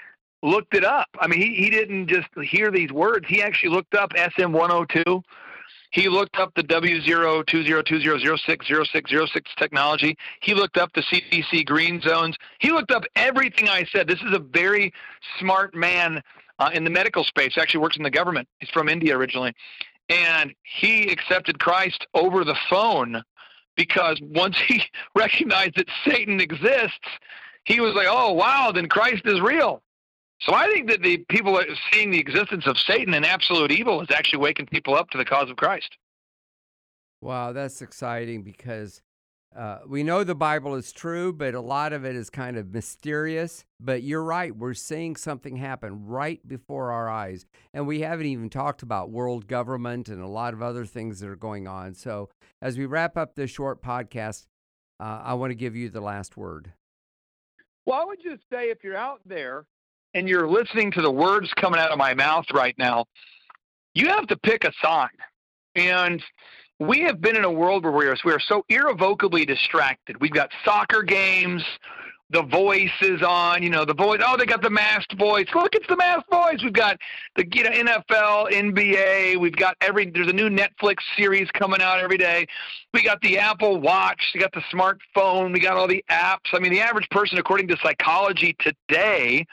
looked 0.45 0.75
it 0.75 0.85
up. 0.85 1.09
I 1.19 1.27
mean, 1.27 1.41
he, 1.41 1.55
he 1.55 1.71
didn't 1.71 2.09
just 2.09 2.29
hear 2.43 2.71
these 2.71 2.93
words. 2.93 3.27
He 3.29 3.43
actually 3.43 3.71
looked 3.71 3.95
up 3.95 4.13
SM 4.17 4.53
102 4.53 5.23
he 5.95 6.09
looked 6.09 6.39
up 6.41 6.53
the 6.57 6.65
W02020060606 6.65 9.43
technology. 9.57 10.19
He 10.41 10.53
looked 10.53 10.77
up 10.77 10.93
the 10.93 11.03
CDC 11.03 11.65
green 11.67 12.01
zones. 12.01 12.37
He 12.59 12.73
looked 12.73 12.91
up 12.91 13.05
everything 13.15 13.69
I 13.69 13.85
said. 13.93 14.09
This 14.09 14.21
is 14.21 14.35
a 14.35 14.41
very 14.41 14.93
smart 15.39 15.73
man 15.73 16.21
uh, 16.59 16.71
in 16.75 16.83
the 16.83 16.91
medical 16.91 17.23
space. 17.23 17.57
Actually 17.57 17.79
works 17.79 17.97
in 17.97 18.03
the 18.03 18.11
government. 18.11 18.49
He's 18.59 18.71
from 18.71 18.89
India 18.89 19.17
originally. 19.17 19.55
And 20.09 20.53
he 20.65 21.13
accepted 21.13 21.61
Christ 21.61 22.09
over 22.13 22.43
the 22.43 22.57
phone 22.69 23.23
because 23.77 24.21
once 24.21 24.57
he 24.67 24.83
recognized 25.15 25.77
that 25.77 25.87
Satan 26.05 26.41
exists, 26.41 27.07
he 27.67 27.79
was 27.79 27.95
like, 27.95 28.09
oh, 28.11 28.33
wow, 28.33 28.73
then 28.75 28.89
Christ 28.89 29.23
is 29.27 29.41
real. 29.41 29.81
So 30.47 30.53
I 30.53 30.71
think 30.71 30.91
that 30.91 31.03
the 31.03 31.19
people 31.31 31.59
seeing 31.91 32.11
the 32.11 32.19
existence 32.19 32.67
of 32.67 32.77
Satan 32.79 33.15
and 33.15 33.25
absolute 33.25 33.71
evil 33.71 34.03
is 34.03 34.09
actually 34.11 34.41
waking 34.41 34.67
people 34.67 34.95
up 34.95 35.09
to 35.11 35.19
the 35.19 35.25
cause 35.25 35.49
of 35.49 35.57
Christ. 35.57 35.97
Wow, 37.23 37.53
that's 37.53 37.81
exciting 37.81 38.43
because 38.43 39.01
uh, 39.57 39.79
we 39.87 40.03
know 40.03 40.23
the 40.23 40.35
Bible 40.35 40.75
is 40.75 40.93
true, 40.93 41.33
but 41.33 41.55
a 41.55 41.61
lot 41.61 41.95
of 41.95 42.05
it 42.05 42.15
is 42.15 42.29
kind 42.29 42.59
of 42.59 42.75
mysterious. 42.75 43.65
But 43.81 44.03
you're 44.03 44.23
right, 44.23 44.55
we're 44.55 44.75
seeing 44.75 45.17
something 45.17 45.57
happen 45.57 46.05
right 46.05 46.47
before 46.47 46.93
our 46.93 47.09
eyes. 47.09 47.47
And 47.73 47.87
we 47.87 48.01
haven't 48.01 48.27
even 48.27 48.51
talked 48.51 48.83
about 48.83 49.11
world 49.11 49.47
government 49.47 50.11
and 50.11 50.21
a 50.21 50.29
lot 50.29 50.53
of 50.53 50.61
other 50.61 50.85
things 50.85 51.21
that 51.21 51.31
are 51.31 51.37
going 51.37 51.67
on. 51.67 51.95
So 51.95 52.29
as 52.61 52.77
we 52.77 52.85
wrap 52.85 53.17
up 53.17 53.35
this 53.35 53.51
short 53.51 53.83
podcast, 53.83 54.45
uh, 55.01 55.23
I 55.25 55.35
want 55.35 55.53
to 55.53 55.57
give 55.57 55.75
you 55.75 55.89
the 55.89 56.03
last 56.03 56.37
word. 56.37 56.73
Well, 57.87 57.99
I 57.99 58.05
would 58.05 58.23
just 58.23 58.43
say 58.51 58.71
if 58.71 58.85
you're 58.85 58.97
out 58.97 59.21
there 59.25 59.65
and 60.15 60.29
you're 60.29 60.49
listening 60.49 60.91
to 60.93 61.03
the 61.03 61.11
words 61.11 61.53
coming 61.55 61.81
out 61.81 61.91
of 61.91 61.99
my 61.99 62.15
mouth 62.15 62.47
right 62.53 62.77
now, 62.79 63.07
you 63.95 64.09
have 64.09 64.27
to 64.29 64.37
pick 64.37 64.65
a 64.65 64.73
side. 64.83 65.09
And 65.75 66.23
we 66.79 67.01
have 67.01 67.21
been 67.21 67.37
in 67.37 67.45
a 67.45 67.51
world 67.51 67.85
where 67.85 67.93
we 67.93 68.07
are, 68.07 68.17
we 68.25 68.33
are 68.33 68.41
so 68.41 68.65
irrevocably 68.69 69.45
distracted. 69.45 70.21
We've 70.21 70.33
got 70.33 70.51
soccer 70.65 71.03
games, 71.03 71.63
the 72.31 72.43
voice 72.43 72.91
is 73.01 73.23
on, 73.23 73.63
you 73.63 73.71
know, 73.71 73.85
the 73.85 73.95
voice. 73.95 74.21
Oh, 74.27 74.37
they 74.37 74.47
got 74.47 74.63
the 74.63 74.71
masked 74.71 75.17
voice. 75.19 75.47
Look, 75.55 75.75
it's 75.75 75.87
the 75.87 75.97
masked 75.97 76.31
voice. 76.31 76.63
We've 76.63 76.73
got 76.73 76.99
the 77.37 77.47
you 77.53 77.63
know, 77.63 77.71
NFL, 77.71 78.51
NBA. 78.51 79.39
We've 79.39 79.55
got 79.55 79.77
every. 79.81 80.11
There's 80.11 80.29
a 80.29 80.33
new 80.33 80.49
Netflix 80.49 80.97
series 81.17 81.51
coming 81.53 81.81
out 81.81 82.01
every 82.01 82.19
day. 82.19 82.47
We 82.93 83.05
got 83.05 83.21
the 83.21 83.39
Apple 83.39 83.81
Watch. 83.81 84.33
We 84.35 84.41
got 84.41 84.53
the 84.53 84.63
smartphone. 84.73 85.53
We 85.53 85.61
got 85.61 85.77
all 85.77 85.87
the 85.87 86.05
apps. 86.11 86.53
I 86.53 86.59
mean, 86.59 86.73
the 86.73 86.81
average 86.81 87.09
person, 87.11 87.39
according 87.39 87.69
to 87.69 87.77
Psychology 87.83 88.57
Today, 88.59 89.47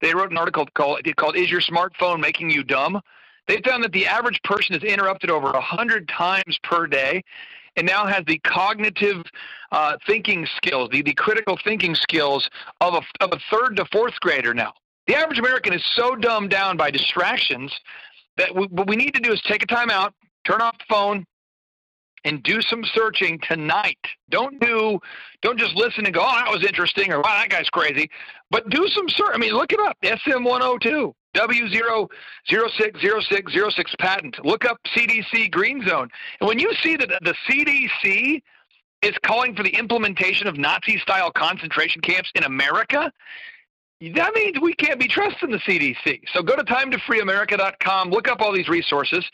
they 0.00 0.14
wrote 0.14 0.30
an 0.30 0.38
article 0.38 0.66
called, 0.74 1.00
called 1.16 1.36
Is 1.36 1.50
Your 1.50 1.60
Smartphone 1.60 2.20
Making 2.20 2.50
You 2.50 2.62
Dumb? 2.62 3.00
They 3.48 3.60
found 3.62 3.84
that 3.84 3.92
the 3.92 4.06
average 4.06 4.40
person 4.42 4.74
is 4.74 4.82
interrupted 4.82 5.30
over 5.30 5.50
100 5.52 6.08
times 6.08 6.58
per 6.62 6.86
day 6.86 7.22
and 7.76 7.86
now 7.86 8.06
has 8.06 8.24
the 8.26 8.38
cognitive 8.38 9.22
uh, 9.70 9.96
thinking 10.06 10.46
skills, 10.56 10.88
the, 10.90 11.02
the 11.02 11.14
critical 11.14 11.58
thinking 11.62 11.94
skills 11.94 12.48
of 12.80 12.94
a, 12.94 13.24
of 13.24 13.32
a 13.32 13.38
third 13.50 13.76
to 13.76 13.84
fourth 13.92 14.18
grader 14.20 14.54
now. 14.54 14.72
The 15.06 15.14
average 15.14 15.38
American 15.38 15.72
is 15.72 15.84
so 15.94 16.16
dumbed 16.16 16.50
down 16.50 16.76
by 16.76 16.90
distractions 16.90 17.72
that 18.36 18.54
we, 18.54 18.66
what 18.66 18.88
we 18.88 18.96
need 18.96 19.14
to 19.14 19.20
do 19.20 19.32
is 19.32 19.40
take 19.42 19.62
a 19.62 19.66
time 19.66 19.90
out, 19.90 20.14
turn 20.44 20.60
off 20.60 20.76
the 20.78 20.84
phone, 20.88 21.24
and 22.24 22.42
do 22.42 22.60
some 22.60 22.82
searching 22.84 23.38
tonight. 23.48 24.04
Don't 24.30 24.60
do 24.60 24.98
don't 25.42 25.58
just 25.58 25.76
listen 25.76 26.06
and 26.06 26.14
go, 26.14 26.22
oh, 26.22 26.34
that 26.34 26.50
was 26.50 26.64
interesting, 26.64 27.12
or 27.12 27.18
wow, 27.18 27.38
that 27.40 27.50
guy's 27.50 27.68
crazy. 27.68 28.10
But 28.50 28.70
do 28.70 28.88
some 28.88 29.08
search. 29.08 29.30
I 29.32 29.38
mean, 29.38 29.52
look 29.52 29.72
it 29.72 29.78
up. 29.80 29.96
SM102, 30.02 31.12
W0060606 31.36 33.98
patent. 33.98 34.44
Look 34.44 34.64
up 34.64 34.78
CDC 34.96 35.50
Green 35.50 35.86
Zone. 35.86 36.08
And 36.40 36.48
when 36.48 36.58
you 36.58 36.72
see 36.82 36.96
that 36.96 37.10
the 37.22 37.34
CDC 37.48 38.42
is 39.02 39.14
calling 39.22 39.54
for 39.54 39.62
the 39.62 39.76
implementation 39.76 40.48
of 40.48 40.56
Nazi-style 40.56 41.32
concentration 41.32 42.00
camps 42.00 42.30
in 42.34 42.44
America, 42.44 43.12
that 44.00 44.34
means 44.34 44.58
we 44.60 44.72
can't 44.74 44.98
be 44.98 45.08
trusting 45.08 45.50
the 45.50 45.58
CDC. 45.58 46.20
So 46.32 46.42
go 46.42 46.56
to 46.56 46.64
timetofreeamerica.com, 46.64 48.10
look 48.10 48.28
up 48.28 48.40
all 48.40 48.52
these 48.52 48.68
resources, 48.68 49.24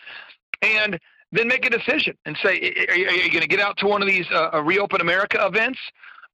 and 0.62 0.98
then 1.32 1.48
make 1.48 1.64
a 1.64 1.70
decision 1.70 2.16
and 2.26 2.36
say, 2.42 2.74
are 2.88 2.94
you, 2.94 3.10
you 3.10 3.30
going 3.30 3.42
to 3.42 3.48
get 3.48 3.60
out 3.60 3.76
to 3.78 3.86
one 3.86 4.02
of 4.02 4.08
these 4.08 4.26
uh, 4.30 4.50
uh, 4.54 4.62
Reopen 4.62 5.00
America 5.00 5.44
events? 5.44 5.78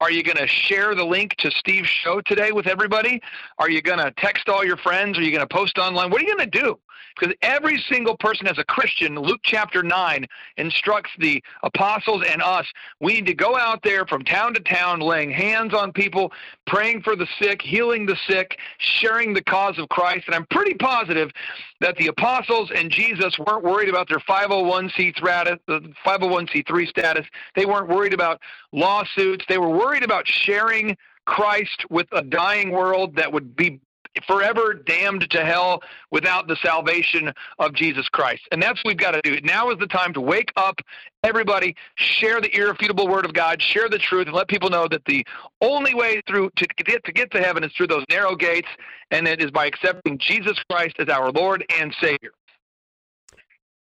Are 0.01 0.11
you 0.11 0.23
going 0.23 0.37
to 0.37 0.47
share 0.47 0.95
the 0.95 1.05
link 1.05 1.35
to 1.39 1.51
Steve's 1.51 1.89
show 1.89 2.21
today 2.21 2.53
with 2.53 2.67
everybody? 2.67 3.21
Are 3.59 3.71
you 3.71 3.83
going 3.83 3.99
to 3.99 4.13
text 4.17 4.49
all 4.49 4.65
your 4.65 4.77
friends? 4.77 5.19
Are 5.19 5.23
you 5.23 5.33
going 5.33 5.47
to 5.47 5.53
post 5.53 5.79
online? 5.79 6.11
What 6.11 6.21
are 6.21 6.25
you 6.25 6.37
going 6.37 6.51
to 6.51 6.61
do? 6.61 6.79
Because 7.19 7.35
every 7.43 7.79
single 7.89 8.17
person 8.17 8.47
as 8.47 8.59
a 8.59 8.65
Christian, 8.65 9.15
Luke 9.15 9.41
chapter 9.43 9.83
9 9.83 10.27
instructs 10.57 11.11
the 11.19 11.43
apostles 11.63 12.23
and 12.27 12.43
us. 12.43 12.67
We 13.01 13.15
need 13.15 13.27
to 13.27 13.35
go 13.35 13.57
out 13.57 13.83
there 13.83 14.07
from 14.07 14.25
town 14.25 14.55
to 14.55 14.61
town, 14.61 15.01
laying 15.01 15.31
hands 15.31 15.75
on 15.75 15.93
people, 15.93 16.33
praying 16.67 17.03
for 17.03 17.17
the 17.17 17.27
sick, 17.41 17.63
healing 17.63 18.07
the 18.07 18.17
sick, 18.27 18.59
sharing 18.79 19.35
the 19.35 19.43
cause 19.43 19.79
of 19.79 19.89
Christ. 19.89 20.27
And 20.27 20.35
I'm 20.35 20.47
pretty 20.47 20.75
positive 20.75 21.31
that 21.81 21.97
the 21.97 22.09
apostles 22.09 22.71
and 22.75 22.91
Jesus 22.91 23.39
weren't 23.39 23.65
worried 23.65 23.89
about 23.89 24.09
their 24.09 24.19
501c3 24.19 25.59
501c3 26.07 26.89
status. 26.89 27.27
They 27.55 27.67
weren't 27.67 27.89
worried 27.89 28.15
about 28.15 28.41
lawsuits. 28.73 29.45
They 29.49 29.59
were 29.59 29.71
worried 29.71 30.03
about 30.03 30.27
sharing 30.27 30.97
Christ 31.25 31.85
with 31.91 32.09
a 32.13 32.23
dying 32.23 32.71
world 32.71 33.17
that 33.17 33.33
would 33.33 33.55
be 33.55 33.81
forever 34.27 34.75
damned 34.75 35.31
to 35.31 35.45
hell 35.45 35.83
without 36.11 36.49
the 36.49 36.57
salvation 36.57 37.33
of 37.59 37.75
Jesus 37.75 38.09
Christ. 38.09 38.43
And 38.53 38.63
that's 38.63 38.83
what 38.85 38.91
we've 38.91 38.97
got 38.97 39.13
to 39.13 39.21
do. 39.23 39.41
Now 39.43 39.71
is 39.71 39.79
the 39.79 39.87
time 39.87 40.13
to 40.15 40.21
wake 40.21 40.53
up, 40.57 40.81
everybody, 41.23 41.75
share 41.97 42.41
the 42.41 42.55
irrefutable 42.55 43.09
word 43.09 43.25
of 43.25 43.33
God, 43.33 43.61
share 43.63 43.89
the 43.89 43.99
truth, 43.99 44.27
and 44.27 44.35
let 44.35 44.49
people 44.49 44.71
know 44.71 44.89
that 44.89 45.05
the 45.07 45.25
only 45.61 45.95
way 45.95 46.21
through 46.27 46.51
to 46.57 46.67
get 46.85 47.05
to 47.05 47.13
get 47.13 47.31
to 47.33 47.43
heaven 47.43 47.65
is 47.65 47.73
through 47.77 47.89
those 47.89 48.05
narrow 48.11 48.35
gates, 48.35 48.69
and 49.11 49.27
it 49.27 49.43
is 49.43 49.51
by 49.51 49.67
accepting 49.67 50.19
Jesus 50.19 50.59
Christ 50.71 50.97
as 50.99 51.09
our 51.09 51.31
Lord 51.31 51.65
and 51.79 51.95
Savior. 52.01 52.31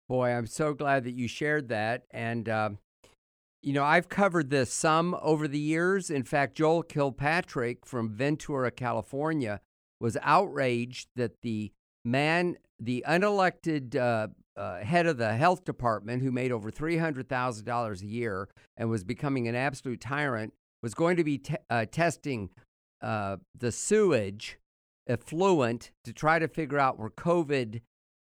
Boy, 0.08 0.30
I'm 0.30 0.48
so 0.48 0.74
glad 0.74 1.04
that 1.04 1.14
you 1.14 1.28
shared 1.28 1.68
that. 1.70 2.04
And 2.12 2.48
uh, 2.48 2.70
you 3.62 3.74
know, 3.74 3.84
I've 3.84 4.08
covered 4.08 4.50
this 4.50 4.72
some 4.72 5.18
over 5.22 5.48
the 5.48 5.60
years. 5.60 6.10
In 6.10 6.24
fact, 6.24 6.56
Joel 6.56 6.84
Kilpatrick 6.84 7.86
from 7.86 8.10
Ventura, 8.10 8.72
California, 8.72 9.60
was 10.00 10.18
outraged 10.22 11.10
that 11.16 11.42
the 11.42 11.72
man, 12.06 12.58
the 12.80 13.04
unelected 13.08 13.96
uh, 13.96 14.28
uh, 14.60 14.80
head 14.80 15.06
of 15.08 15.18
the 15.18 15.34
health 15.34 15.64
department, 15.66 16.22
who 16.22 16.32
made 16.32 16.52
over 16.52 16.72
$300,000 16.72 18.02
a 18.02 18.06
year 18.06 18.50
and 18.76 18.90
was 18.90 19.04
becoming 19.04 19.48
an 19.48 19.56
absolute 19.56 20.02
tyrant, 20.02 20.54
was 20.82 20.94
going 20.94 21.18
to 21.18 21.24
be 21.24 21.38
te- 21.40 21.56
uh, 21.70 21.86
testing 21.92 22.50
uh, 23.02 23.38
the 23.58 23.72
sewage 23.72 24.58
effluent 25.08 25.92
to 26.04 26.14
try 26.14 26.40
to 26.40 26.48
figure 26.48 26.80
out 26.80 27.00
where 27.00 27.10
COVID 27.10 27.82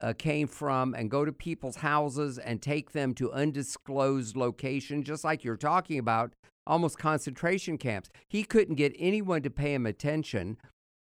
uh, 0.00 0.12
came 0.18 0.46
from 0.46 0.94
and 0.94 1.10
go 1.10 1.24
to 1.24 1.32
people's 1.32 1.76
houses 1.76 2.38
and 2.38 2.60
take 2.60 2.92
them 2.92 3.14
to 3.14 3.32
undisclosed 3.32 4.36
location, 4.36 5.02
just 5.02 5.24
like 5.24 5.42
you're 5.42 5.56
talking 5.56 5.98
about, 5.98 6.32
almost 6.66 6.98
concentration 6.98 7.78
camps. 7.78 8.10
He 8.28 8.44
couldn't 8.44 8.74
get 8.74 8.94
anyone 8.98 9.42
to 9.42 9.50
pay 9.50 9.74
him 9.74 9.86
attention. 9.86 10.58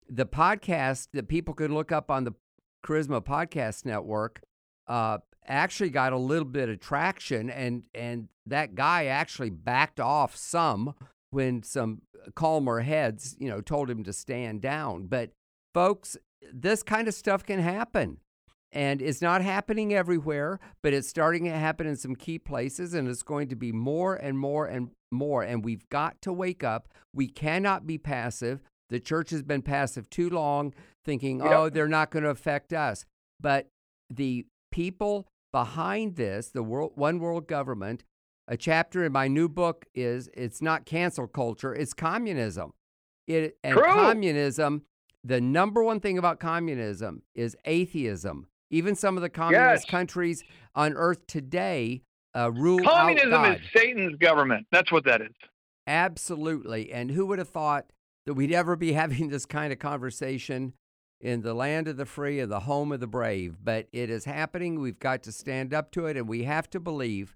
The 0.10 0.26
podcast 0.26 1.10
that 1.14 1.28
people 1.28 1.54
can 1.54 1.74
look 1.74 1.92
up 1.92 2.12
on 2.12 2.24
the 2.24 2.34
Charisma 2.86 3.24
Podcast 3.24 3.86
Network 3.86 4.42
uh, 4.88 5.20
actually 5.46 5.90
got 5.90 6.14
a 6.14 6.18
little 6.18 6.48
bit 6.48 6.70
of 6.70 6.80
traction, 6.80 7.50
and 7.50 7.84
and 7.94 8.28
that 8.46 8.76
guy 8.76 9.06
actually 9.06 9.50
backed 9.50 10.00
off 10.00 10.36
some 10.36 10.94
when 11.32 11.64
some 11.64 12.02
calmer 12.36 12.82
heads, 12.82 13.36
you 13.40 13.50
know, 13.50 13.62
told 13.62 13.90
him 13.90 14.04
to 14.04 14.14
stand 14.14 14.62
down. 14.62 15.08
But 15.08 15.32
folks, 15.74 16.18
this 16.54 16.84
kind 16.84 17.08
of 17.08 17.14
stuff 17.14 17.44
can 17.44 17.60
happen 17.60 18.18
and 18.74 19.02
it's 19.02 19.22
not 19.22 19.42
happening 19.42 19.94
everywhere, 19.94 20.60
but 20.82 20.94
it's 20.94 21.08
starting 21.08 21.46
to 21.46 21.52
happen 21.52 21.86
in 21.86 21.96
some 21.96 22.16
key 22.16 22.40
places, 22.40 22.96
and 22.96 23.08
it's 23.08 23.22
going 23.22 23.48
to 23.50 23.56
be 23.56 23.72
more 23.72 24.16
and 24.16 24.38
more 24.38 24.66
and 24.66 24.90
more. 25.12 25.44
And 25.44 25.64
we've 25.64 25.88
got 25.90 26.20
to 26.24 26.34
wake 26.34 26.64
up. 26.64 26.90
We 27.14 27.28
cannot 27.28 27.86
be 27.86 28.00
passive. 28.00 28.62
The 28.94 29.00
church 29.00 29.32
has 29.32 29.42
been 29.42 29.64
passive 29.64 30.08
too 30.12 30.30
long, 30.30 30.72
thinking, 31.04 31.40
yep. 31.40 31.52
oh, 31.52 31.70
they're 31.70 31.88
not 31.88 32.12
going 32.12 32.22
to 32.22 32.30
affect 32.30 32.74
us. 32.74 33.06
But 33.42 33.68
the 34.08 34.46
people 34.72 35.28
behind 35.52 36.16
this, 36.16 36.50
the 36.50 36.62
world, 36.62 36.92
one 36.94 37.18
world 37.18 37.48
government, 37.48 38.04
a 38.48 38.56
chapter 38.56 39.04
in 39.04 39.12
my 39.12 39.28
new 39.28 39.50
book 39.50 39.88
is 39.96 40.30
it's 40.36 40.62
not 40.62 40.86
cancel 40.86 41.26
culture, 41.26 41.74
it's 41.74 41.96
communism. 41.96 42.74
It 43.26 43.58
and 43.64 43.74
True. 43.74 43.84
communism, 43.84 44.84
the 45.24 45.42
number 45.42 45.84
one 45.84 46.00
thing 46.00 46.20
about 46.20 46.40
communism 46.40 47.24
is 47.34 47.58
atheism. 47.66 48.46
Even 48.70 48.94
some 48.94 49.18
of 49.18 49.24
the 49.24 49.30
communist 49.30 49.86
yes. 49.88 49.90
countries 49.90 50.44
on 50.76 50.94
earth 50.94 51.26
today 51.26 52.04
uh, 52.36 52.52
rule 52.52 52.84
Communism 52.84 53.44
is 53.46 53.60
Satan's 53.76 54.18
government. 54.18 54.68
That's 54.72 54.92
what 54.92 55.04
that 55.06 55.22
is. 55.22 55.34
Absolutely. 55.88 56.92
And 56.92 57.10
who 57.10 57.26
would 57.26 57.40
have 57.40 57.50
thought 57.50 57.88
that 58.26 58.34
we'd 58.34 58.52
ever 58.52 58.76
be 58.76 58.94
having 58.94 59.30
this 59.30 59.46
kind 59.46 59.74
of 59.74 59.80
conversation 59.80 60.74
in 61.22 61.42
the 61.42 61.54
land 61.54 61.88
of 61.88 61.98
the 61.98 62.06
free 62.06 62.40
and 62.40 62.52
the 62.52 62.62
home 62.62 62.92
of 62.92 63.00
the 63.00 63.08
brave? 63.08 63.58
But 63.64 63.88
it 63.92 64.10
is 64.10 64.26
happening. 64.26 64.80
We've 64.80 65.00
got 65.00 65.24
to 65.24 65.32
stand 65.32 65.74
up 65.74 65.92
to 65.92 66.06
it, 66.08 66.18
and 66.18 66.28
we 66.28 66.44
have 66.44 66.70
to 66.72 66.80
believe 66.80 67.36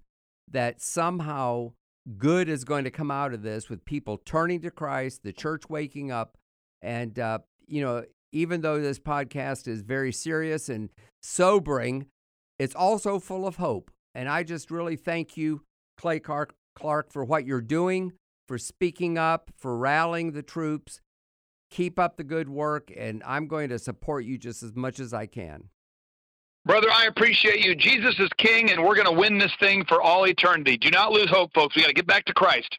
that 0.50 0.82
somehow 0.82 1.74
good 2.18 2.48
is 2.48 2.64
going 2.64 2.86
to 2.86 2.92
come 2.92 3.12
out 3.12 3.34
of 3.34 3.42
this 3.42 3.70
with 3.70 3.84
people 3.84 4.18
turning 4.18 4.62
to 4.62 4.72
Christ, 4.72 5.24
the 5.24 5.34
church 5.34 5.64
waking 5.70 6.12
up, 6.12 6.38
and 6.82 7.18
uh, 7.20 7.40
you 7.68 7.82
know, 7.82 8.04
even 8.32 8.62
though 8.62 8.80
this 8.80 9.00
podcast 9.00 9.68
is 9.68 9.82
very 9.82 10.12
serious 10.12 10.70
and 10.70 10.90
sobering, 11.22 12.08
it's 12.60 12.76
also 12.76 13.20
full 13.20 13.46
of 13.46 13.58
hope. 13.58 13.92
And 14.16 14.28
I 14.28 14.44
just 14.44 14.72
really 14.72 14.96
thank 14.96 15.38
you, 15.38 15.64
Clay 15.98 16.20
Clark, 16.20 16.56
Clark, 16.76 17.12
for 17.12 17.24
what 17.24 17.46
you're 17.46 17.62
doing, 17.62 18.14
for 18.48 18.58
speaking 18.58 19.18
up, 19.18 19.52
for 19.58 19.78
rallying 19.78 20.32
the 20.32 20.44
troops. 20.44 21.02
Keep 21.70 22.00
up 22.00 22.16
the 22.16 22.24
good 22.24 22.48
work, 22.48 22.92
and 22.96 23.22
I'm 23.26 23.48
going 23.48 23.70
to 23.70 23.80
support 23.80 24.24
you 24.24 24.38
just 24.38 24.64
as 24.64 24.74
much 24.76 25.00
as 25.00 25.14
I 25.14 25.26
can. 25.26 25.70
Brother, 26.66 26.88
I 26.92 27.06
appreciate 27.06 27.64
you. 27.66 27.76
Jesus 27.76 28.20
is 28.20 28.30
king, 28.38 28.72
and 28.72 28.84
we're 28.84 28.96
going 28.96 29.08
to 29.08 29.20
win 29.20 29.38
this 29.38 29.54
thing 29.60 29.86
for 29.86 30.02
all 30.02 30.28
eternity. 30.28 30.78
Do 30.78 30.90
not 30.90 31.12
lose 31.12 31.30
hope, 31.30 31.54
folks. 31.54 31.76
We 31.76 31.82
got 31.82 31.90
to 31.90 31.94
get 31.94 32.08
back 32.08 32.26
to 32.26 32.34
Christ. 32.34 32.78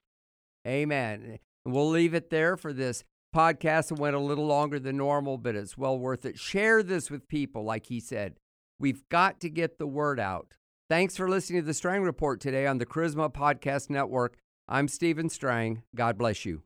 Amen. 0.67 1.39
We'll 1.65 1.89
leave 1.89 2.15
it 2.15 2.31
there 2.31 2.57
for 2.57 2.73
this 2.73 3.05
podcast 3.35 3.93
It 3.93 3.99
went 3.99 4.17
a 4.17 4.21
little 4.21 4.47
longer 4.47 4.79
than 4.79 4.97
normal, 4.97 5.39
but 5.39 5.55
it's 5.55 5.77
well 5.77 5.99
worth 5.99 6.25
it. 6.25 6.39
Share 6.39 6.83
this 6.83 7.11
with 7.11 7.29
people, 7.29 7.65
like 7.65 7.87
he 7.87 8.01
said. 8.01 8.37
We've 8.79 9.07
got 9.09 9.41
to 9.41 9.51
get 9.51 9.79
the 9.79 9.87
word 9.87 10.21
out. 10.21 10.55
Thanks 10.89 11.17
for 11.17 11.29
listening 11.29 11.61
to 11.63 11.67
the 11.67 11.75
Strang 11.75 12.03
Report 12.03 12.41
today 12.41 12.67
on 12.67 12.79
the 12.79 12.87
Charisma 12.87 13.33
Podcast 13.33 13.91
Network. 13.91 14.39
I'm 14.69 14.87
Stephen 14.87 15.31
Strang. 15.31 15.83
God 15.95 16.19
bless 16.19 16.45
you. 16.45 16.61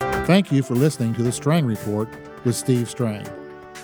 Thank 0.00 0.50
you 0.50 0.62
for 0.62 0.74
listening 0.74 1.14
to 1.14 1.22
the 1.22 1.30
Strang 1.30 1.66
Report 1.66 2.08
with 2.44 2.56
Steve 2.56 2.90
Strang. 2.90 3.24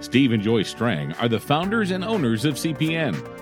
Steve 0.00 0.32
and 0.32 0.42
Joy 0.42 0.62
Strang 0.62 1.12
are 1.14 1.28
the 1.28 1.40
founders 1.40 1.90
and 1.90 2.04
owners 2.04 2.44
of 2.44 2.54
CPN. 2.54 3.41